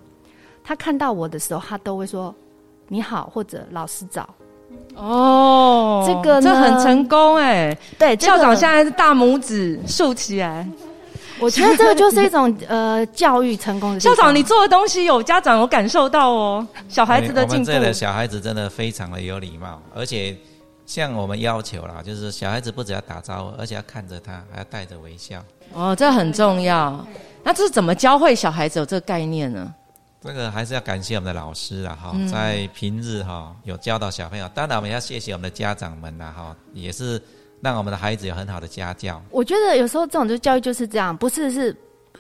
[0.64, 2.34] 他看到我的时候，他都会说
[2.88, 4.28] 你好或者老师早。
[4.96, 7.76] 哦，这个这很成功哎！
[7.98, 10.68] 对，校长现在是大拇指竖起来。
[11.40, 14.00] 我觉得这个就是一种呃教育成功的。
[14.00, 17.54] 校长，你做的东西有家长有感受到哦，小孩子的进步。
[17.54, 20.36] 我们这的小孩子真的非常的有礼貌，而且
[20.86, 25.42] 像我们要求啦，就是小孩子不只要打招呼，而且要看着他，还要带着微笑。
[25.74, 27.00] 哦，这很重要。
[27.42, 29.74] 那这是怎么教会小孩子有这个概念呢？
[30.22, 37.22] 这个还是要感谢我们的老师啦，哈，在平日哈有教导小朋友，当然我们要谢谢我们的家长们啦，哈，也是
[37.62, 39.22] 让我们的孩子有很好的家教。
[39.32, 41.74] 我觉得有时候这种就教育就是这样，不是是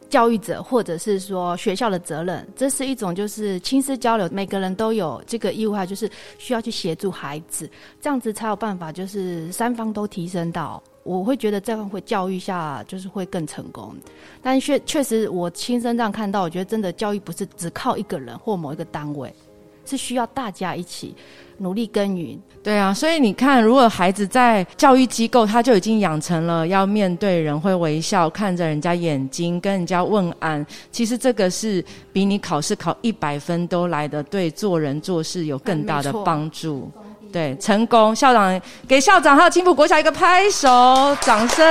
[0.09, 10.81] 教育者或者是说学校的责任，这是一种就是亲师交流，每个人都有这个义务，就是需要去协助孩子，这样子才有办法，就是三方都提升到。
[11.03, 13.95] 我会觉得这样会教育下，就是会更成功。
[14.41, 19.33] 但确确实，我亲身这样看到，我觉得真的教育不是只靠一个人或某一个单位，
[19.85, 21.15] 是需要大家一起
[21.57, 22.39] 努力耕耘。
[22.61, 30.63] 对啊，所以你看，如果孩子在教育机构，他就已经养成了要面对人会微笑，看着人家眼睛，跟人家问安。
[30.91, 36.91] 其实这个是比你考试考一百分都来的，对做人做事有更大的帮助。
[37.31, 38.15] 对，成功！
[38.15, 40.67] 校长给校长还有青浦国小一个拍手，
[41.21, 41.65] 掌声！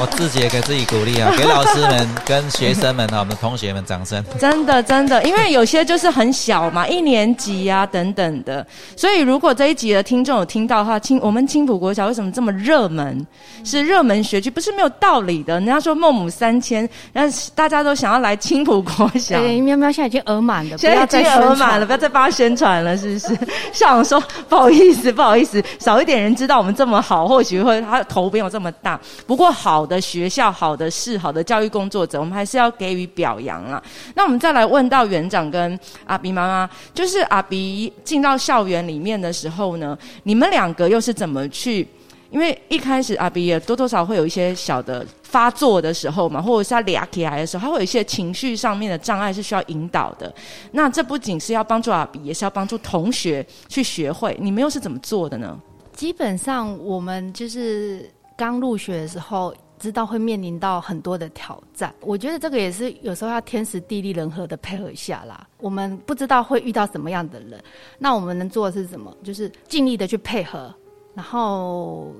[0.00, 4.24] 我自己也给自己鼓励啊，给老师们、跟学生们啊，我们的同学们掌声！
[4.40, 13.26] 真的，真的，因为有些就是很小嘛，一年级啊等等的，所以如果这一集的听众有听到的话，青我们青浦国小为什么这么热门？
[13.64, 15.54] 是热门学区，不是没有道理的。
[15.54, 19.38] 人家说孟母三迁，但是大家都想要来青浦国小。
[19.40, 23.38] 喵喵现在已经额满了，现在已经额满了，不要再帮他宣传了，是不是？
[23.72, 24.85] 校长说不好意思。
[24.86, 28.98] 意思 不好意思，少一点人知道我们这么好，或许会他头没有这么大。
[29.26, 33.82] 不过好的学校、好的事、好的教育工作者，我们还是要给予表扬啦。
[34.14, 41.86] 那我们再来问到园长跟阿比妈妈，就是阿比进到校园里面的时候呢，你们两个又是怎么去？
[42.30, 50.32] 因为一开始阿比也多多少少会有一些小的发作的时候嘛，或者是他俩起来的时候，他会有一些情绪上面的障碍是需要引导的。
[50.72, 54.36] 那这不仅是要帮助阿比，也是要帮助同学去学会。
[54.40, 55.58] 你们又是怎么做的呢？
[55.92, 61.94] 基本上我们就是刚入学的时候，知道会面临到很多的挑战。
[62.00, 65.46] 我觉得这个也是有时候要天时地利人和的配合下啦。
[65.58, 67.58] 我们不知道会遇到什么样的人，
[67.98, 69.16] 那我们能做的是什么？
[69.24, 70.74] 就是尽力的去配合。
[71.16, 72.12] 然后，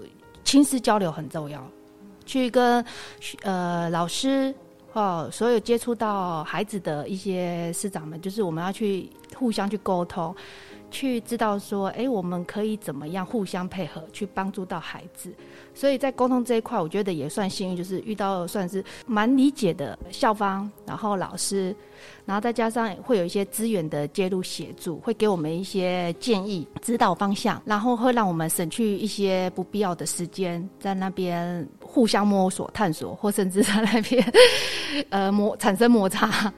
[0.43, 1.63] 亲师交流很重要，
[2.25, 2.83] 去跟
[3.43, 4.55] 呃老师
[4.95, 10.35] 哦，所有接触到孩子的一些师长们，就是我们要去互相去沟通。
[10.91, 15.33] 去知道说，哎，我们可以怎么样互相配合，去帮助到孩子。
[15.75, 21.75] 所以在沟通这一块，我觉得也算幸运，就是遇到算是蛮理解的校方，然后老师，
[22.25, 34.33] 然后再加上会有一些资源的介入协助，会给我们一些建议、指导方向，然后会让我们省去一些不必要的时间在那边互相摸索、探索，或甚至在那边
[35.11, 36.53] 呃摩产生摩擦。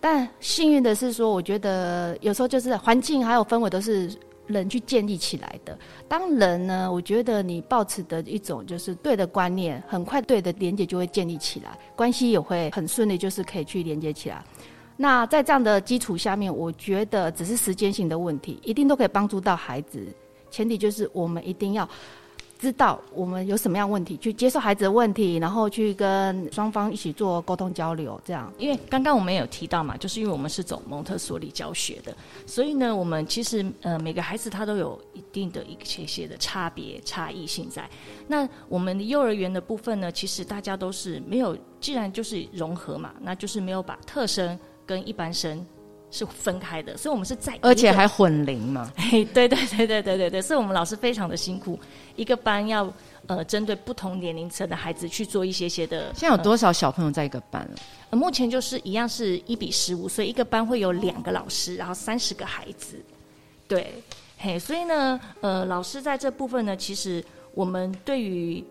[0.00, 4.10] 但幸运的是说，我觉得有时候就是环境还有氛围都是
[4.46, 5.78] 人去建立起来的。
[6.08, 14.42] 当人呢，我觉得你抱持的一种就是对的观念，很快对的连接就会建立起来，关系也会很顺利，就是可以去连接起来。
[14.96, 20.06] 那在这样的基础下面，我觉得只是时间性的问题，一定都可以帮助到孩子。
[20.50, 21.88] 前提就是我们一定要。
[22.60, 28.52] 知道我们有什么样问题，去接受孩子的问题，然后去跟双方一起做沟通交流，这样。
[28.58, 32.14] 因为刚刚我们也有提到嘛，就是因为我们是走蒙特梭利教学的，
[32.46, 37.88] 所以呢，我们其实呃每个孩子他都有一定的一些些的差别差异性在。
[38.28, 45.64] 那我们幼儿园的部分呢，其实大家都是没有，既然就是融合嘛，那就是没有把特生跟一般生
[46.10, 48.90] 是分开的，所以我们是在而且还混龄嘛。
[48.98, 51.78] 嘿，对对对对对对对，所以我们老师非常的辛苦，
[52.16, 52.92] 一个班要
[53.26, 56.12] 呃针对不同年龄层的孩子去做一些些的。
[56.14, 57.78] 现在有多少小朋友在一个班了？
[58.10, 62.96] 呃，目前就是一样是一比十五，所以一个班会有两个老师，然后三十个孩子。
[63.68, 63.94] 对，
[64.36, 68.64] 嘿，所以呢，呃，老师在这部分呢，其实我们对于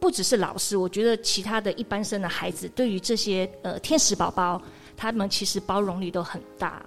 [0.00, 4.60] 不只是老师，我觉得其他的一般生的孩子，对于这些呃天使宝宝，
[5.00, 6.82] 他们其实包容力都很大。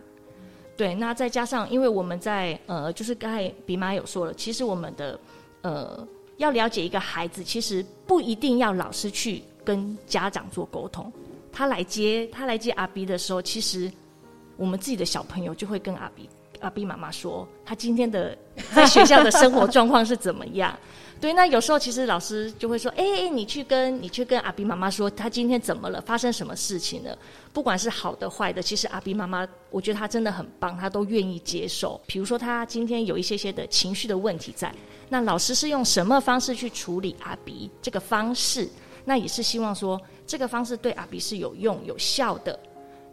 [0.77, 5.19] 对，那再加上，因为我们在呃，就是刚才比妈有说了，其实我们的
[5.61, 11.11] 呃要了解一个孩子，其实不一定要老师去跟家长做沟通。
[11.51, 13.91] 他来接他来接阿 B 的时候，其实
[14.57, 16.29] 我们自己的小朋友就会跟阿 B
[16.63, 18.35] 阿 B 妈妈说，他今天的
[18.73, 20.77] 在学校的生活状况是怎么样。
[21.21, 27.17] 对，那有时候其实老师就会说，哎、哎，你去跟你去跟阿 B 妈妈说，他今天怎么了，发生什么事情了？
[27.53, 32.01] 不管是好的坏的，其实阿 B 妈妈，我觉得她真的很棒，她都愿意接受。
[32.07, 34.73] 比如说她今天有一些些的情绪的问题在，
[35.07, 38.67] 那老师是用什么方式去处理阿 B 这个方式？
[39.05, 42.59] 那也是希望说这个方式对阿 B 是有用有效的。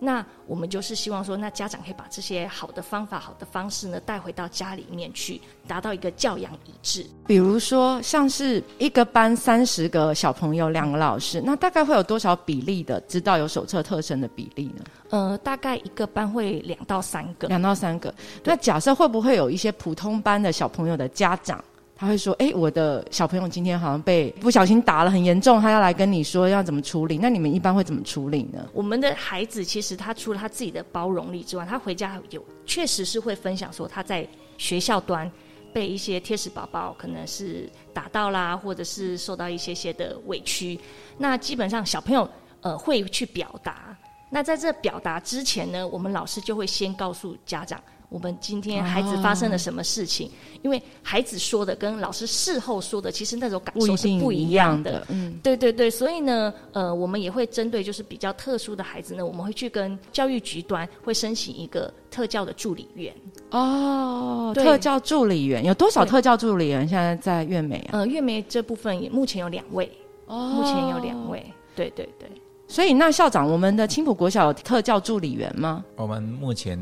[0.01, 7.07] 那我们就是希望说，那家长可以把这些好的方法、好的方式呢带回到家里面去，达到一个教养一致。
[7.27, 14.85] 比如说，像是一个班三十个小朋友，两个老师，那大概会有多少比例的知道有手册特生的比例呢？
[15.11, 17.47] 呃，大概一个班会两到三个。
[17.49, 18.13] 两到三个。
[18.43, 21.63] 那假设会不会有一些普通班的小朋友的家长，
[22.01, 28.67] 他会说：“哎，我的小朋友今天好像被不小心打了，很严重，他要来跟你说要怎么处理。”那你们一般会怎么处理呢？
[28.73, 35.31] 我们的孩子其实他除了他自己的包容力之外，他回家有确实是会分享说他在学校端
[35.75, 40.81] 被一些贴士宝宝可能是打到啦，或者是受到一些些的委屈。
[41.19, 42.27] 那基本上小朋友
[42.63, 43.95] 呃会去表达。
[44.31, 47.79] 那在这表达之前呢，我们老师就会先告诉家长，
[48.11, 50.31] 我们今天孩子发生了什么事情。
[50.63, 55.07] 因为孩子说的跟老师事后说的，其实那种感受是不一样的。
[55.09, 63.15] 嗯，对对对，所以呢，呃，我们也会针对就是比较特殊的孩子呢，我们会去跟教育局端会申请一个特教的助理员。
[63.53, 68.01] 哦，特教助理员有多少特教助理员现在在月美啊？
[68.01, 69.91] 呃，月美这部分也目前有两位，
[70.27, 71.31] 哦目前有两。
[71.31, 71.43] 位。
[71.77, 72.29] 对对对，
[72.67, 75.83] 所以那校长，我们的青浦国小有特教助理员吗？
[75.97, 76.77] 我们目前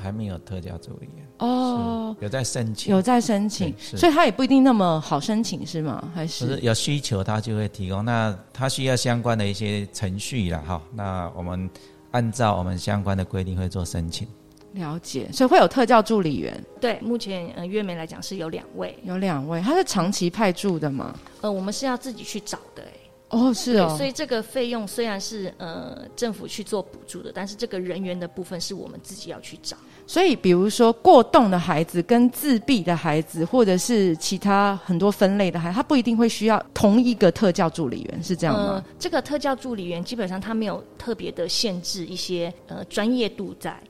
[0.00, 3.74] 还没有特教助理员，哦，有在申请，有在申请。
[3.78, 6.10] 所以他也不一定那么好申请，是吗？
[6.14, 6.56] 还是？
[6.56, 8.04] 是有需求他就会提供。
[8.04, 11.68] 那他需要相关的一些程序了，哈，那我们
[12.12, 14.26] 按照我们相关的规定会做申请。
[14.74, 21.12] 了解，所以会有特教助理员，对，目前呃月梅来讲是有两位，有两位，他是长期派驻的吗？
[21.40, 22.99] 呃，我们是要自己去找的、欸，
[23.30, 29.76] 哦，是对，哦，所以这个费用虽然是呃政府去做补助的，但是这个人员的部分是我们自己要去找。
[30.06, 38.72] 所以比如说过动的孩子跟自闭的孩子，或者是其他很多分类的孩子，他不一定会需要同一个特教助理员，是这样吗？
[38.72, 43.80] 呃，这个特教助理员基本上他没有特别的限制一些呃专业度在，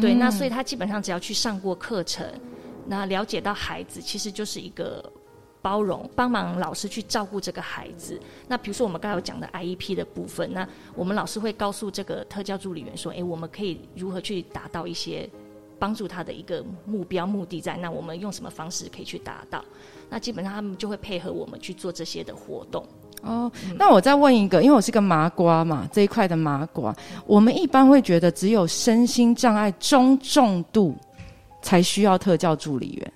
[0.00, 2.26] 对，嗯那所以他基本上只要去上过课程，
[2.86, 5.02] 那了解到孩子其实就是一个
[5.62, 8.20] 包容，帮忙老师去照顾这个孩子。
[8.48, 15.30] 那比如说我们刚才有讲的 IEP 的部分，那我们老师会告诉这个特教助理员说，诶，我们可以如何去达到一些
[15.78, 19.64] 帮助他的一个目标目的在，那我们用什么方式可以去达到？
[20.10, 22.84] 那基本上他们就会配合我们去做这些的活动。
[23.22, 26.92] 哦，那我再问一个，因为我是个麻瓜嘛，这一块的麻瓜，
[27.24, 30.96] 我们一般会觉得只有身心障碍中重度
[31.62, 33.12] 才需要特教助理员。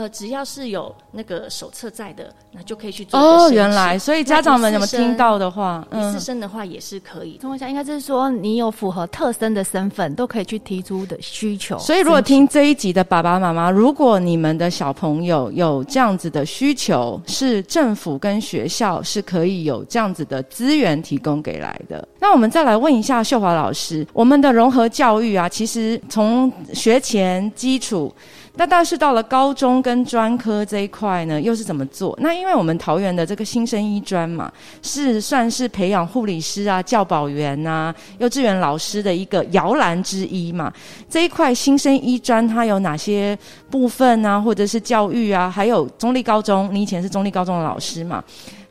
[0.00, 5.86] 呃，只要是有那个手册在的，那就可以去做原来，所以家长们有没有听到的话？
[5.92, 7.40] 一次生的话也是可以的。
[7.40, 11.78] 中文下应该是说你有符合特生的身份，都可以去提出的需求。
[11.78, 22.08] 所以，如果听这一集的爸爸妈妈，如果你们的小朋友有这样子的需求，是政府跟学校是可以有这样子的资源提供给来的。
[22.18, 28.10] 那我们再来问一下秀华老师，我们的融合教育啊，其实从学前基础。
[28.56, 32.16] 那但是到了高中跟专科这一块呢，又是怎么做？
[32.20, 40.72] 那因为我们桃园的这个新生医专嘛，是算是培养护理师啊、教保员啊、幼稚园老师的一个摇篮之一嘛。
[41.08, 43.38] 这一块新生医专它有哪些
[43.70, 48.22] 部分啊，或者是教育啊，还有中立高中，你以前是中立高中的老师嘛？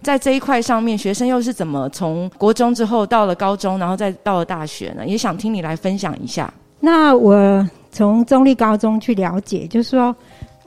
[0.02, 5.06] 在这一块上面，学生又是怎么从国中之后到了高中，然后再到了大学呢？
[5.06, 6.54] 也想听你来分享一下。
[6.80, 10.16] 那我从中立高中去了解，就是说，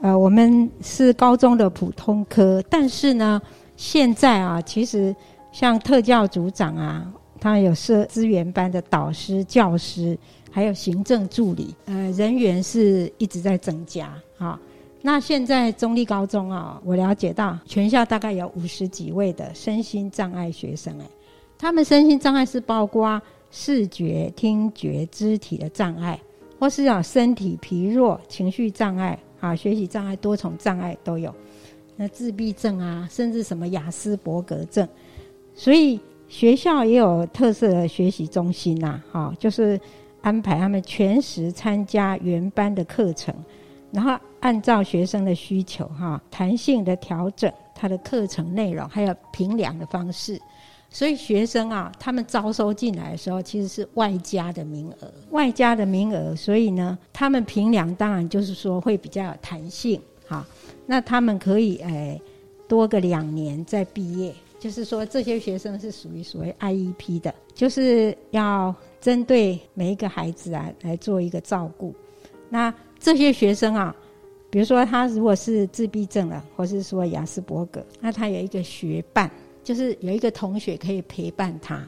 [0.01, 3.41] 呃，我们是高中的普通科，但是呢，
[3.77, 5.15] 现在啊，其实
[5.51, 7.05] 像特教组长啊，
[7.39, 10.17] 他有设资源班的导师、教师，
[10.51, 14.59] 还有行政助理，呃，人员是一直在增加啊。
[15.01, 21.05] 那现在中立高中啊，我了解到全校大概有五十几位的身心障碍学生，哎，
[21.57, 23.21] 他们身心障碍是包括
[23.51, 26.17] 视觉、听觉、肢体的障碍，
[26.63, 31.35] 或是啊身体疲弱、情绪障碍啊、学习障碍、多重障碍都有。
[31.97, 34.87] 那自闭症啊，甚至什么雅斯伯格症，
[35.53, 35.99] 所以
[36.29, 39.77] 学校也有特色的学习中心呐，哈，就是
[40.21, 43.35] 安排他们全时参加原班的课程。
[43.91, 50.39] 然后按照学生的需求，哈，弹性的调整他的课程内容，还有评量的方式。
[50.93, 56.35] 所以学生啊，他们招收进来的时候，其实是外加的名额，外加的名额。
[56.35, 60.45] 所以呢，他们评量当然就是说会比较有弹性，哈。
[60.85, 62.21] 那他们可以诶
[62.67, 71.91] 多个两年再毕业，就是说这些学生是属于所谓 IEP 的，就是要针对每一个孩子啊来做一个照顾。
[72.49, 73.95] 那这些学生啊，
[74.51, 79.31] 比如说他如果是自闭症了，或是说雅斯伯格，那他有一个学伴，
[79.63, 81.81] 就是有一个同学可以陪伴他，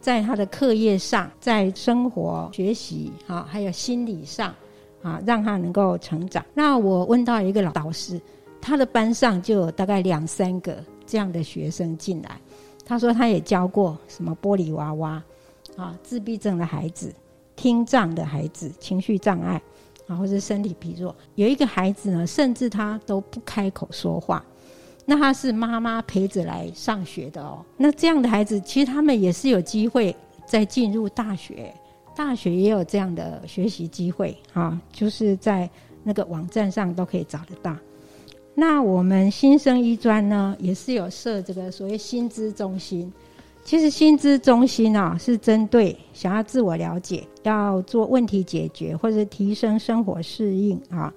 [0.00, 4.54] 在他的课业上，在生活学习啊，还有心理上
[5.02, 6.44] 啊，让他能够成长。
[6.52, 8.20] 那我问到一个老导师，
[8.60, 12.40] 他的班上就有大概两三个这样的学生进来，
[12.84, 15.22] 他说他也教过什么玻璃娃娃
[15.76, 17.14] 啊，自闭症的孩子、
[17.56, 19.60] 听障的孩子、情绪障碍。
[20.06, 24.44] 啊，或者身体疲弱，有一个孩子呢，甚至他都不开口说话，
[25.04, 27.64] 那他是妈妈陪着来上学的哦。
[27.76, 30.14] 那这样的孩子，其实他们也是有机会
[30.46, 31.74] 再进入大学，
[32.16, 35.68] 大学也有这样的学习机会啊，就是在
[36.02, 37.76] 那个网站上都可以找得到。
[38.54, 43.12] 那我们新生医专呢，也是有设这个所谓薪资中心。
[43.64, 51.10] 其实薪资中心啊，是针对想要自我了解、要做问题解决或者提升生活适应啊，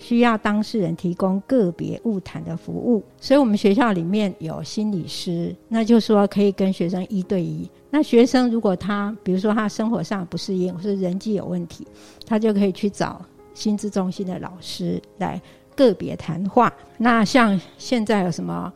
[0.00, 3.00] 需要当事人提供个别物谈的服务。
[3.20, 7.70] 所以我们学校里面有心理师，那就说可以跟学生一对一。
[7.90, 11.86] 那学生如果他比如说他生活上不适应或是人际有问题，
[12.26, 13.20] 他就可以去找
[13.54, 15.40] 心智中心的老师来
[15.76, 16.72] 个别谈话。
[16.98, 18.72] 那像现在有什么？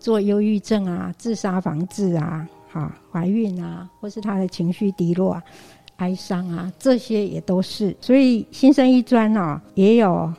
[0.00, 5.42] 做忧郁症啊、自杀防治啊、啊怀孕啊，或是他的情绪低落、啊、
[5.96, 7.96] 哀伤啊，这些也都是。
[8.00, 10.32] 所以新生一专呢，也有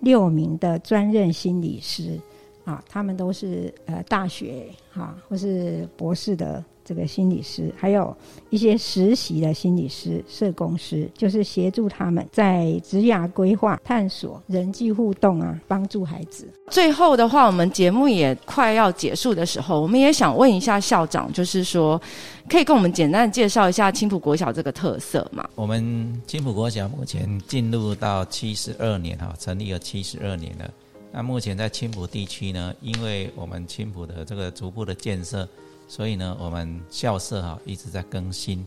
[0.00, 2.18] 六名的专任心理师
[2.64, 6.64] 啊，他们都是呃大学哈或是博士的。
[6.86, 8.16] 这个心理师，还有
[8.48, 16.48] 一些实习的心理师、社工师，就是协助他们在职涯规划、探索、人际互动啊，帮助孩子。
[16.70, 22.00] 最后的话，我们节目也快要结束的时候，我们也想问一下校长，就是说，
[22.48, 25.48] 可以跟我们简单介绍一下青浦国小这个特色吗？
[25.56, 30.70] 我们青浦国小目前进入到七十二年哈，成立了七十二年了。
[31.12, 35.48] 那目前在青浦地区呢，因为我们青浦的这个逐步的建设。
[35.88, 38.66] 所以呢，我们校舍哈一直在更新。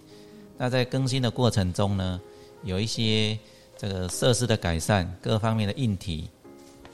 [0.57, 2.19] 那在更新的过程中呢，
[2.63, 3.37] 有一些
[3.77, 6.29] 这个设施的改善，各方面的硬体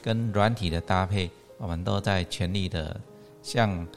[0.01, 2.99] 跟软体的搭配，我们都在全力的
[3.41, 3.87] 向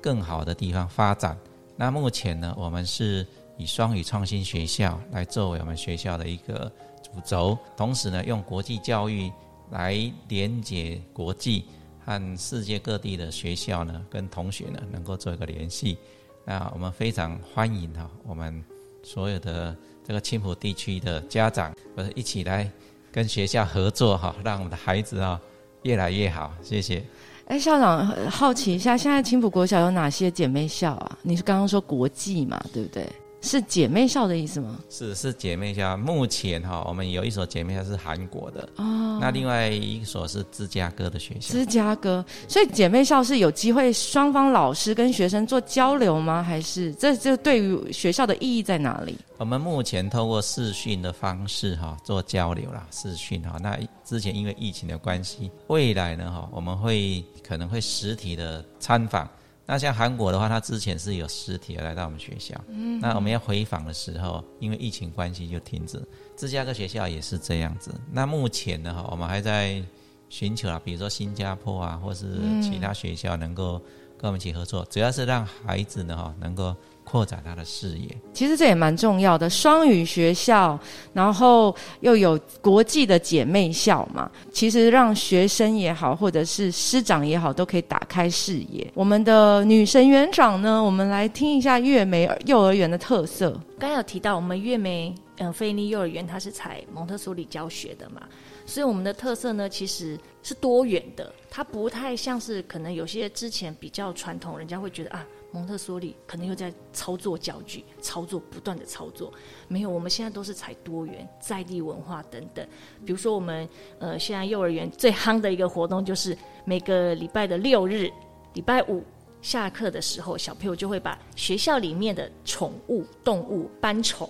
[0.00, 1.36] 更好的地方发展。
[1.76, 3.26] 那目前呢，我们是
[3.56, 6.70] 以双语创新学校来作为我们学校的一个
[7.02, 9.30] 主轴，同时呢，用国际教育
[9.70, 11.64] 来连接国际。
[12.08, 15.98] 和世界各地的学校呢，跟同学呢，能够做一个联系。
[16.42, 18.64] 那我们非常欢迎哈，我们
[19.02, 22.72] 所有的这个青浦地区的家长，或者一起来
[23.12, 25.38] 跟学校合作哈，让我们的孩子啊
[25.82, 26.50] 越来越好。
[26.62, 27.04] 谢谢。
[27.44, 31.18] 哎，校长好奇一下，现在青浦国小有哪些姐妹校啊？
[31.20, 33.06] 你是刚刚说国际嘛，对不对？
[33.40, 34.78] 是姐妹校的意思吗？
[34.90, 35.96] 是是姐妹校。
[35.96, 41.52] 目前哈，我们有一所姐妹校是韩国的哦，那另外一所是芝加哥的学校。
[41.52, 46.42] 芝加哥，所以姐妹校是有机会双方老师跟学生做交流吗？
[46.42, 49.16] 还是这这对于学校的意义在哪里？
[49.38, 53.56] 我们目前透过视讯的方式哈做交流啦，视讯哈。
[53.62, 59.28] 那之前因为疫情的关系，未来呢哈，我们会可能会实体的参访。
[59.70, 62.58] 那像韩国的话，他之前是有实体来到我们学校，
[63.02, 66.02] 那我们要回访的时候，因为疫情关系就停止。
[66.38, 67.94] 芝加哥学校也是这样子。
[68.10, 69.84] 那目前呢，哈，我们还在
[70.30, 73.78] 寻求啊，比如说新加坡啊，或是其他学校能够
[74.16, 76.74] 跟我们一起合作，主要是让孩子呢，哈，能够。
[77.10, 79.48] 扩展他的视野，其实这也蛮重要的。
[79.48, 80.78] 双语学校，
[81.14, 88.86] 然后又有国际的姐妹校嘛，其实让学生也好，或者是师长也好，都可以打开视野。
[88.92, 93.58] 我们的女神园长呢，我们来听一下月梅幼儿园的特色。
[93.78, 98.20] 刚有提到，我们月梅嗯，菲尼幼儿园它是采蒙特梭利教学的嘛，
[98.66, 105.24] 所以我们的特色呢其实是多元的，它不太像是可能有些之前比较传统，人家会觉得啊。
[105.50, 109.32] 蒙特梭利可能又在操作教具，操作不断的操作，
[109.66, 112.66] 没有，我们现在都是采多元在地文化等等。
[113.06, 113.68] 比如说，我们
[113.98, 118.10] 呃现在幼儿园最夯的一个活动，就是每个礼拜的六日、
[118.52, 119.02] 礼拜五
[119.40, 124.28] 下课的时候，小朋友就会把学校里面的宠物动物搬宠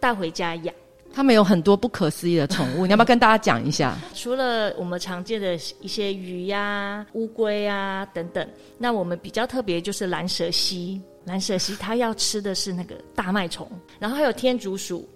[0.00, 0.74] 带回家养。
[1.16, 3.96] 他们有很多不可思议的宠物，你要不要跟大家讲一下？
[4.12, 8.46] 除了我们常见的一些鱼呀、乌龟啊等等，
[8.76, 11.00] 那我们比较特别就是蓝蛇蜥。
[11.24, 13.66] 蓝蛇蜥它要吃的是那个大麦虫，
[13.98, 15.08] 然后还有天竺鼠，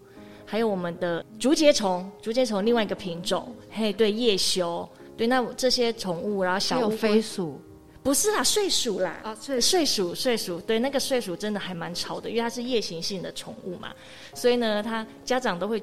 [0.46, 2.10] 还有我们的竹节虫。
[2.22, 4.88] 竹节虫另外一个品种，嘿，对，叶修，
[5.18, 7.60] 对，那这些宠物，然后小乌飞鼠，
[8.02, 13.92] 不是啦，睡鼠啦，啊，睡睡鼠，睡鼠，对，那个睡鼠真的还蛮吵的，因为它是夜行性的宠物嘛，
[14.34, 15.82] 所以呢，他家长都会。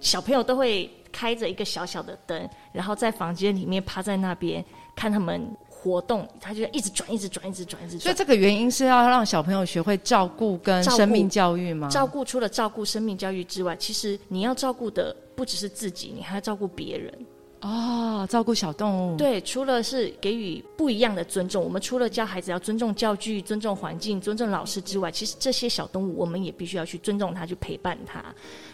[0.00, 8.02] 小朋友都会开着一个小小的灯，然后在房间里面趴在那边看他们活动，它就一直转，一直转，一直转，一直转。
[8.02, 11.88] 所以这个原因是要让小朋友学会照顾跟生命教育吗？
[11.88, 17.12] 照顾除了照顾生命教育之外，其实你要照顾的不只是自己，你还要照顾别人。
[17.60, 19.16] 哦，照顾小动物。
[19.16, 28.24] 对，除了是给予不一样的尊重，我们除了教孩子要尊重教具、尊重环境、尊重老师之外，其实这些小动物我们也必须要去尊重它，去陪伴它。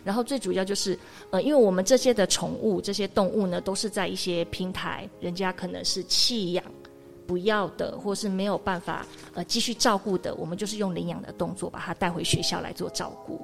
[0.05, 0.99] 然后最主要就是，
[1.31, 6.63] 呃，因为我们这些的宠物、这些动物呢，都是在一些平台，人家可能是弃养、
[7.27, 13.41] 不要的，或是没有办法呃继续照顾的，我们就是用领养的动作把它带回学校来做照顾。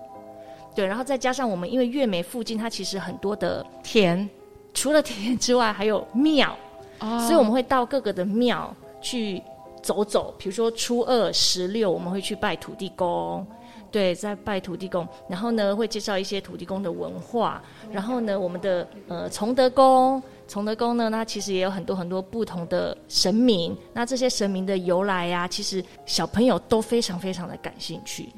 [0.77, 4.29] 对，然后再加上我们因为月美附近它其实很多的田。
[4.73, 6.57] 除了田之外，还有庙，
[7.01, 9.43] 所以我们会到各个的庙去
[9.83, 10.35] 走走。
[10.39, 13.47] 比如说初二、十六，我们会去拜土地公，
[13.91, 15.07] 对，在拜土地公。
[15.29, 17.63] 然后呢，会介绍一些土地公的文化。
[17.91, 23.77] 然后呢，我们的呃崇德宫，崇德宫呢，那其实也有很多很多不同的神明。
[23.93, 28.29] 那这些神明的由来呀，其实小朋友都非常非常的感兴趣。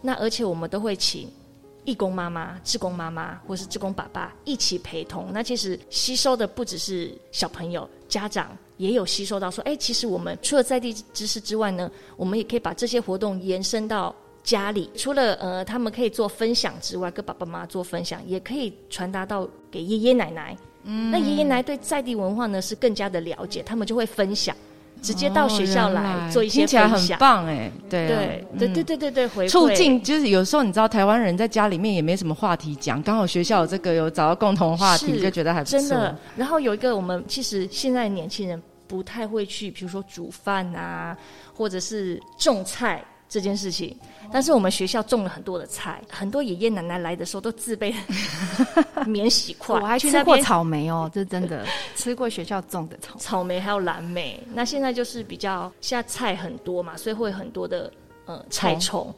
[0.00, 1.30] 那而且我们都会请。
[1.84, 9.50] 义工妈妈、志工妈妈或是志工爸爸一起陪同，那其实吸收的不只是小朋友，家长也有吸收到。
[9.50, 14.14] 说，哎，其实我们除了在地知识之外呢，我们也可以把这些活动延伸到
[14.44, 14.90] 家里。
[14.96, 20.56] 除了呃，他们可以做分享之外，跟爸爸妈妈做分享，也可以传达到给爷爷奶奶。
[20.84, 24.56] 嗯，那爷爷奶奶对在地文化呢是更加的了解，他们就会分享。
[25.02, 35.78] 直接到学校来做一些听起来很棒哎，对对对对对对对，促进就是有时候你知道台湾人在家里面也没什么话题讲，刚好学校有这个有找到共同话题，就觉得还不错。
[35.78, 41.16] 真的，然后有一个我们其实现在年轻人不太会去，比如说煮饭啊，
[41.52, 43.02] 或者是种菜。
[43.32, 43.96] 这件事情，
[44.30, 47.94] 但是我们学校种了很多的菜，很多爷爷奶奶来的时候都自备
[49.08, 49.74] 免洗筷。
[49.80, 51.64] 我还吃过草莓哦，这真的
[51.96, 54.38] 吃过学校种的草莓草莓，还有蓝莓。
[54.52, 57.90] 那现在就是比较现在菜很多嘛，所以会很多的
[58.26, 59.14] 呃菜虫。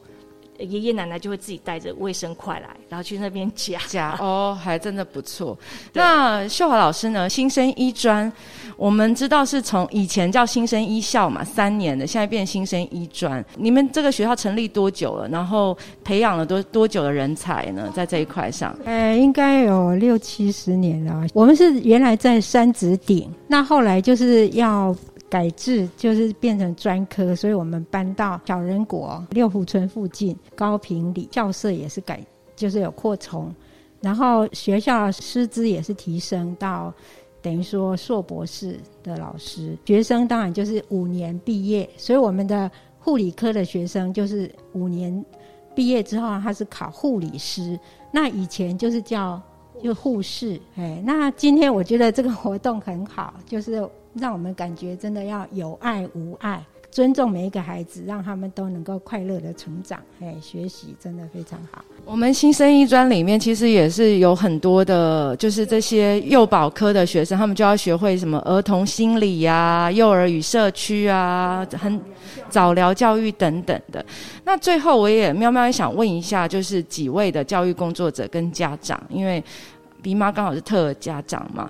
[0.59, 5.57] 爷爷奶奶就会自己带着卫生筷来，然后去那边夹夹 哦，还真的不错。
[5.93, 7.29] 那秀华老师呢？
[7.29, 8.31] 新生医专，
[8.77, 13.43] 我们知道是从以前叫新生医校嘛，三年的，现在变新生医专。
[13.57, 15.27] 你们这个学校成立多久了？
[15.29, 17.91] 然后培养了多多久的人才呢？
[17.93, 21.27] 在这一块上，呃，应该有六七十年了。
[21.33, 24.95] 我们是原来在山子顶，那后来就是要。
[25.29, 33.53] 改制就是变成专科，所以我们搬到小人国六福村附近高平里校舍也是改，就是有扩充，
[34.01, 36.93] 然后学校师资也是提升到
[37.41, 42.69] 等于说硕博士的老师，学生当然就是五年毕业，所以我们的
[42.99, 45.25] 护理科的学生就是五年
[45.73, 47.79] 毕业之后他是考护理师，
[48.11, 49.41] 那以前就是叫
[49.81, 53.87] 就护士，哎，那今天我觉得这个活动很好，就是。
[54.17, 56.65] 让我们感觉真的要有爱无爱，
[56.95, 59.99] 尊重每一个孩子，让他们都能够快乐的成长。
[60.21, 61.83] 哎，学习真的非常好。
[62.05, 71.99] 我们新生一专里面其实也是有很多的，就是这些幼保科的学生，他们就要学会什么儿童心理呀、幼儿与社区啊、很
[72.47, 74.05] 早疗教育等等的。
[74.45, 79.43] 那最后，我也喵喵也想问一下，就是几位的教育工作者跟家长，因为。
[80.01, 81.67] 鼻妈刚好是特家长嘛，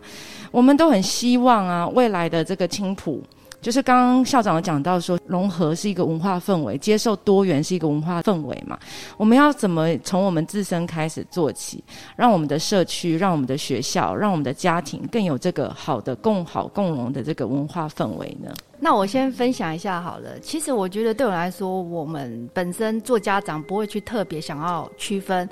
[0.52, 3.24] 我们都很希望啊，未来的这个青浦，
[3.66, 8.78] 就是刚刚校长讲到说，融合是一个文化氛围，接受多元是一个文化氛围嘛。
[9.18, 11.84] 我们要怎么从我们自身开始做起，
[12.16, 18.54] 让我们的社区、让我们的学校、让我们的家庭更有这个好的共好共荣的这个文化氛围呢？
[18.80, 20.40] 那我先分享一下好了。
[20.42, 25.50] 其实我觉得对我来说，我们本身做家长不会去特别想要区分。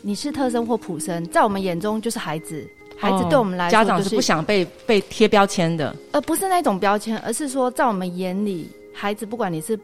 [0.00, 2.66] 你是特生或普生，在我们眼中就是孩子。
[2.96, 5.94] 孩子哦对我们来说、家长是不想被被贴标签的。
[6.12, 9.78] 而不是那种标签，而是说在我们眼里，孩子不管你是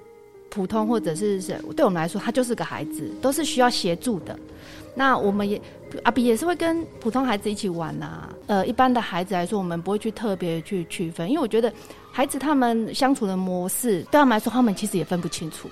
[0.48, 4.38] 普通或者是是，对我们来说，他就是个孩子，都是需要协助的。
[4.94, 5.60] 那我们也
[6.02, 11.72] 阿比也是会跟普通孩子一起玩呐、呃，一般的孩子来说，我们不会去特别去区分，因为我觉得
[12.10, 15.68] 孩子他们相处的模式，对他们来说，他们其实也分不清楚，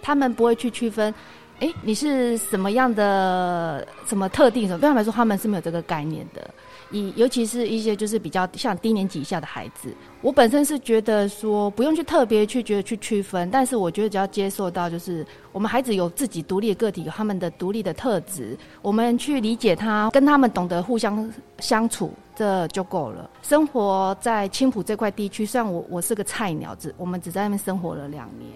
[0.00, 1.12] 他们不会去区分。
[1.60, 4.78] 诶，你是什么样的什么特定什么？
[4.78, 6.50] 对他们来说，他们是没有这个概念的。
[6.92, 23.30] 以尤其是一些就是比较像低年级以下的孩子，我本身是觉得说不用去特别去觉得去区分，但是我觉得只要接受到，就是我们孩子有自己独立的个体，有他们的独立的特质，我们去理解他，跟他们懂得互相相处，这就够了。
[23.42, 28.50] 生活在青浦这块地区，虽然我我是个菜鸟，只我们只在那边生活了两年。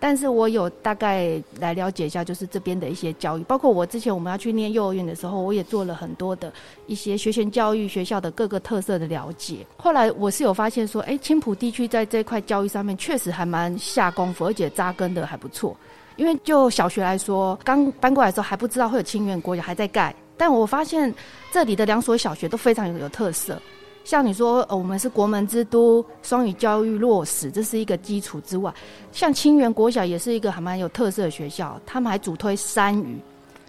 [0.00, 6.50] 但是我有大概来了解一下，就是这边的一些教育，包括我之前我们要去念幼儿园的时候，我也做了很多的
[6.86, 9.58] 一些学前教育学校的各个特色的了解。
[9.76, 15.76] 后来我是有发现说，哎，青浦地区在这块教育上面确实还蛮下功夫，而且扎根的还不错。
[16.16, 21.14] 因为就小学来说，刚搬过来的时候还不知道会有清源国小还在盖，但我发现
[21.52, 23.60] 这里的两所小学都非常有有特色。
[24.04, 28.72] 像你说，呃，我们是国门之都，双语教育落实，这是一个基础之外，
[29.12, 33.18] 像清源国小也是一个还蛮有特色的学校，他们还主推三语，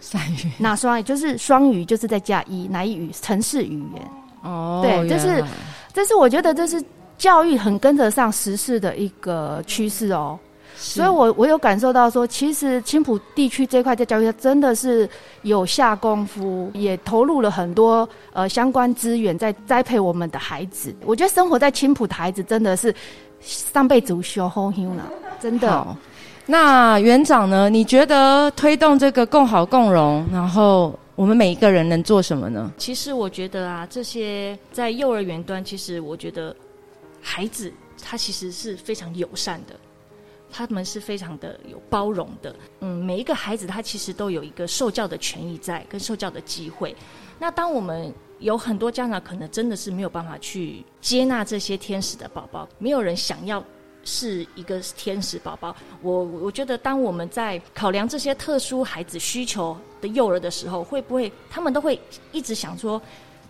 [0.00, 0.50] 三语。
[0.58, 3.78] 哪双语就是双语，就是再加一哪一语城市语。
[3.94, 4.10] 言，
[4.42, 5.44] 哦对这是
[5.92, 6.82] 这是我觉得这是
[7.16, 10.38] 教育很跟得上时事的一个趋势哦。
[10.82, 15.08] 所以我我有感受到说，其实青浦地区这块在教育真的是
[15.42, 20.92] 有下功夫，也投入了很多呃相关资源在栽培我们的孩子。
[21.04, 22.92] 我觉得生活在青浦的孩子真的是
[23.40, 25.08] 上辈子修后修了，
[25.40, 25.70] 真的。
[25.70, 25.96] 好。
[26.44, 27.70] 那园长呢？
[27.70, 32.72] 你觉得推动这个共好共荣，然后我们每一个人能做什么呢？
[32.76, 36.54] 其实我觉得啊，这些在幼儿园端，其实我觉得
[37.20, 37.72] 孩子
[38.02, 39.74] 他其实是非常友善的，
[40.52, 42.54] 他们是非常的有包容的。
[42.80, 46.94] 嗯，每一个孩子他其实都有一个受教的权益在，跟受教的机会。
[47.38, 53.64] 那当我们有很多家长可能真的是没有办法去接纳这些天使的宝宝，没有人想要
[54.04, 55.74] 是一个天使宝宝。
[56.02, 61.98] 我我觉得，当我们在考量这些特殊孩子需求的幼儿的时候，会不会他们都会
[62.30, 63.00] 一直想说，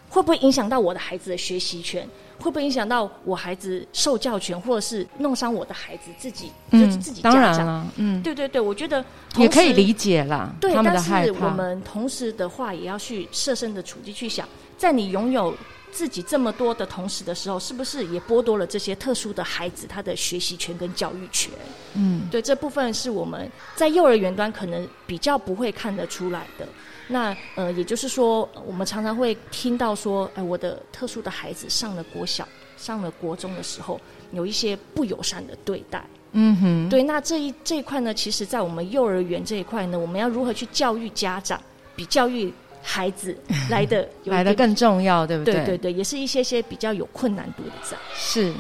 [0.09, 2.09] 会不会影响到我的孩子的学习权？
[2.43, 7.67] 会不会影响到我孩子受教权，或者是弄伤我的孩子自己，就是自己家当然长？
[7.67, 9.03] 了，嗯，对对对，我觉得
[9.37, 11.33] 也可以理解啦，对，但是。
[11.41, 15.55] 我们同时的话，也要去设身的处地去想，在你拥有
[15.93, 21.53] 自己这么多的同时的时候，是不是也剥夺了这些特殊的孩子他的学习权跟教育权？
[21.95, 26.67] 嗯，对，这部分是我们在幼儿园端可能比较不会看得出来的。
[27.09, 32.47] 那呃，也就是说，我们常常会听到说，哎、我的特殊的孩子上了国小、
[32.77, 34.01] 上了国中的时候，
[34.33, 36.05] 有一些不友善的对待。
[36.33, 41.61] 嗯哼，对，那这一这一块呢，其实在我们幼儿园这一块呢，我们要如何去教育家长，
[41.95, 42.51] 比教育
[42.83, 43.37] 孩子
[43.69, 47.97] 来的 来的更重要，对不对对对，也是一些些比较有困难度的在。
[48.15, 48.53] 是。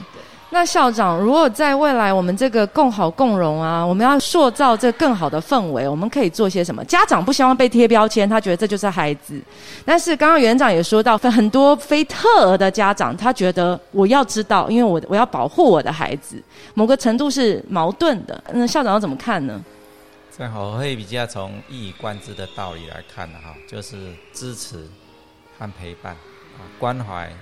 [0.54, 6.84] 那校长，如果在未来我们这个共好共荣啊，我们要塑造这更好的氛围，我们可以做些什么？
[6.84, 9.40] 家长不希望被贴标签，他觉得这就是孩子。
[9.82, 16.36] 但是刚刚园长也说到，很多非特儿的家长，他觉得我要知道，因为我我要保护我的孩子，
[16.74, 18.44] 某个程度是矛盾的。
[18.52, 19.58] 那校长要怎么看呢？
[20.36, 23.96] 这样我会比较从一以贯之的道理来看的哈，就是
[24.34, 24.86] 支持
[25.58, 27.32] 和陪伴啊，关怀、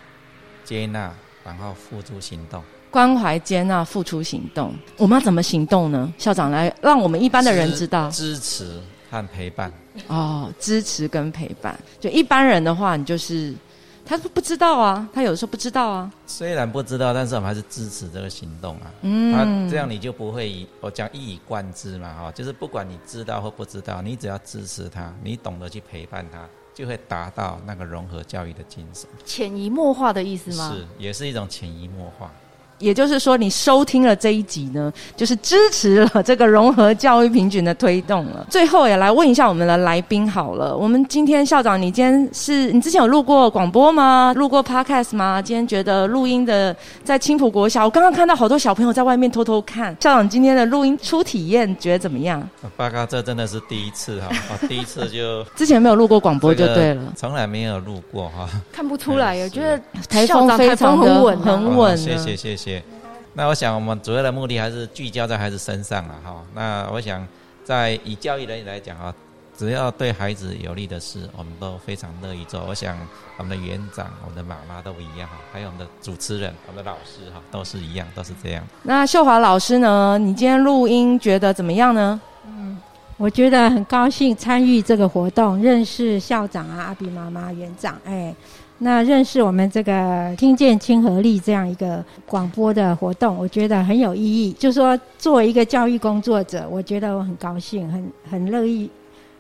[0.63, 1.11] 接纳，
[1.45, 2.63] 然后付诸行动。
[2.91, 6.13] 关怀、接纳、付出行动，我们要怎么行动呢？
[6.19, 8.81] 校长来让我们一般的人知道支持
[9.11, 9.73] 和陪伴。
[10.09, 11.79] 哦，支持跟陪伴。
[12.01, 13.55] 就一般人的话，你就是
[14.05, 16.11] 他不知道啊，他有的时候不知道啊。
[16.27, 18.91] 虽然不知道，但是我们还是支持这个行动啊。
[19.03, 29.09] 嗯那这样你就不会以我讲一以贯之嘛哈，就是不管你知道或不知道，你只要支持他，你懂得去陪伴他，就会达到那个融合教育的精神。
[29.25, 30.73] 潜移默化的意思吗？
[30.75, 32.31] 是，也是一种潜移默化。
[32.81, 38.45] 也就是说，你收听了这一集呢，就是支持了这个融合教育平均的推动了。
[38.51, 44.33] 最后也来问一下我们的来宾好了，我们今天校长，你今天是你之前有录过广播吗？
[44.35, 45.41] 录过 podcast 吗？
[45.41, 46.75] 今天觉得录音的
[47.05, 49.95] 在青浦国小，我刚刚看到好多小朋友在外面偷偷看。
[50.01, 52.43] 校长今天的录音初体验觉得怎么样？
[52.77, 58.49] 报告，这真的是第一次哈，我第一次就 之前没有录过广播就对了，从来没有录过哈。
[58.73, 59.79] 看不出来，我觉得
[60.09, 62.70] 台校长风非常的台风很稳啊很稳、哦谢谢谢谢。
[63.35, 66.43] 那我想我们主要的目的还是聚焦在孩子身上了哈。
[66.55, 67.27] 那我想
[67.65, 69.15] 在以教育人来讲啊，
[69.57, 72.65] 只要对孩子有利的事，我们都非常乐意做。
[72.69, 72.99] 我想
[73.37, 78.63] 我们的园长、我们的妈妈都一样哈，还有我们的主持人、我们的老师哈，都是一样，都是这样。
[78.83, 80.19] 那秀华老师呢？
[80.19, 82.21] 你今天录音觉得怎么样呢？
[82.47, 82.79] 嗯
[83.17, 88.35] 我觉得很高兴参与这个活动，认识校长啊、阿比妈妈、园长，哎，
[88.83, 94.53] 那认识我们这个听见亲和力这样一个广播的活动，我觉得很有意义。
[94.55, 98.89] 就说作为一个教育工作者，我觉得我很高兴，很很乐意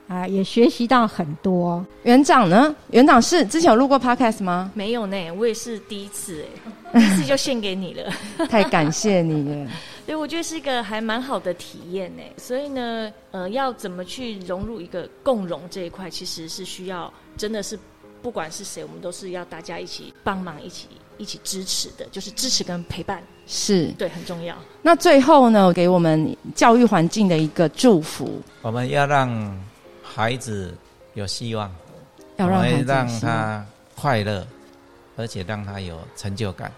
[0.08, 1.82] 啊，也学习到很多。
[2.02, 2.74] 园长呢？
[2.90, 4.70] 园长是之前有录过 podcast 吗？
[4.74, 6.44] 没有呢，我也是第一次
[6.92, 8.12] 哎， 第一次就献给你了，
[8.46, 9.70] 太感谢你了。
[10.04, 12.22] 对，我觉得是一个还蛮好的体验呢。
[12.36, 17.78] 所以呢，呃，要怎么去融入一个共融这一块，其实是需要真的是
[18.22, 24.56] 不管是谁，我们都是要大家一起帮忙，一起一起支持的，就是支持跟陪伴，是对，很重要。
[24.82, 29.58] 那最后呢，给我们教育环境的一个祝福，我们要让
[30.02, 30.76] 孩子
[31.14, 31.70] 有希望，
[32.36, 33.64] 要让让他
[33.94, 34.46] 快乐，
[35.16, 36.70] 而且让他有成就感。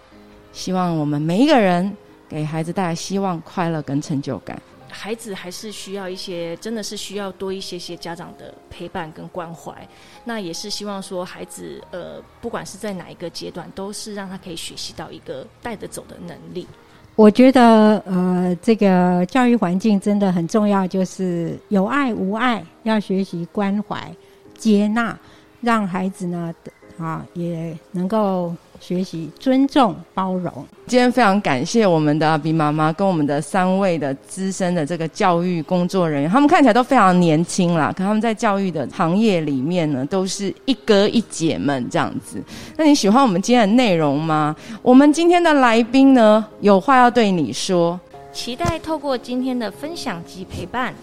[0.51, 1.95] 希望我们每一个人
[2.29, 4.61] 给孩子带来希望、快乐跟成就感。
[4.93, 9.75] 孩子还是需要一些，真的是需要多一些些家长的陪伴跟关怀。
[10.23, 16.67] 那也是希望说，孩子呃，不管是在哪一个阶段，都是让他可以学习到一个带得走的能力。
[17.15, 24.15] 我觉得呃，这个教育环境真的很重要，就是有爱无爱，要学习关怀、
[24.57, 25.17] 接纳，
[25.61, 26.53] 让孩子呢
[26.97, 30.51] 啊也能够学习尊重、包容。
[30.87, 42.43] 今天非常感谢我们的阿比妈妈跟我们的三位的资深的这个教育工作人员，他们看起来都非常年轻啦，可他们在教育的行业里面呢，都是一哥一姐们这样子。
[42.75, 44.53] 那你喜欢我们今天的内容吗？
[44.81, 47.97] 我们今天的来宾呢，有话要对你说。
[48.33, 50.93] 期待透过今天的分享及陪伴，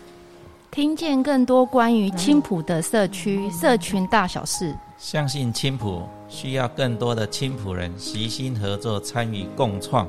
[0.70, 4.76] 听见更多关于青浦的社区、社群大小事。
[4.99, 10.07] 相信青浦需要更多的青浦人齐心合作，参与共创。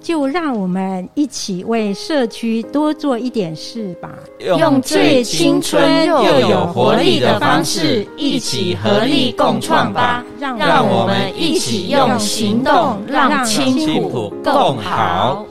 [0.00, 4.10] 就让我们一起为社区多做一点事吧。
[4.40, 10.24] 用最青春又有活力的方式，一起合力共创吧！
[10.40, 15.46] 让让我们一起用行动让青浦更好。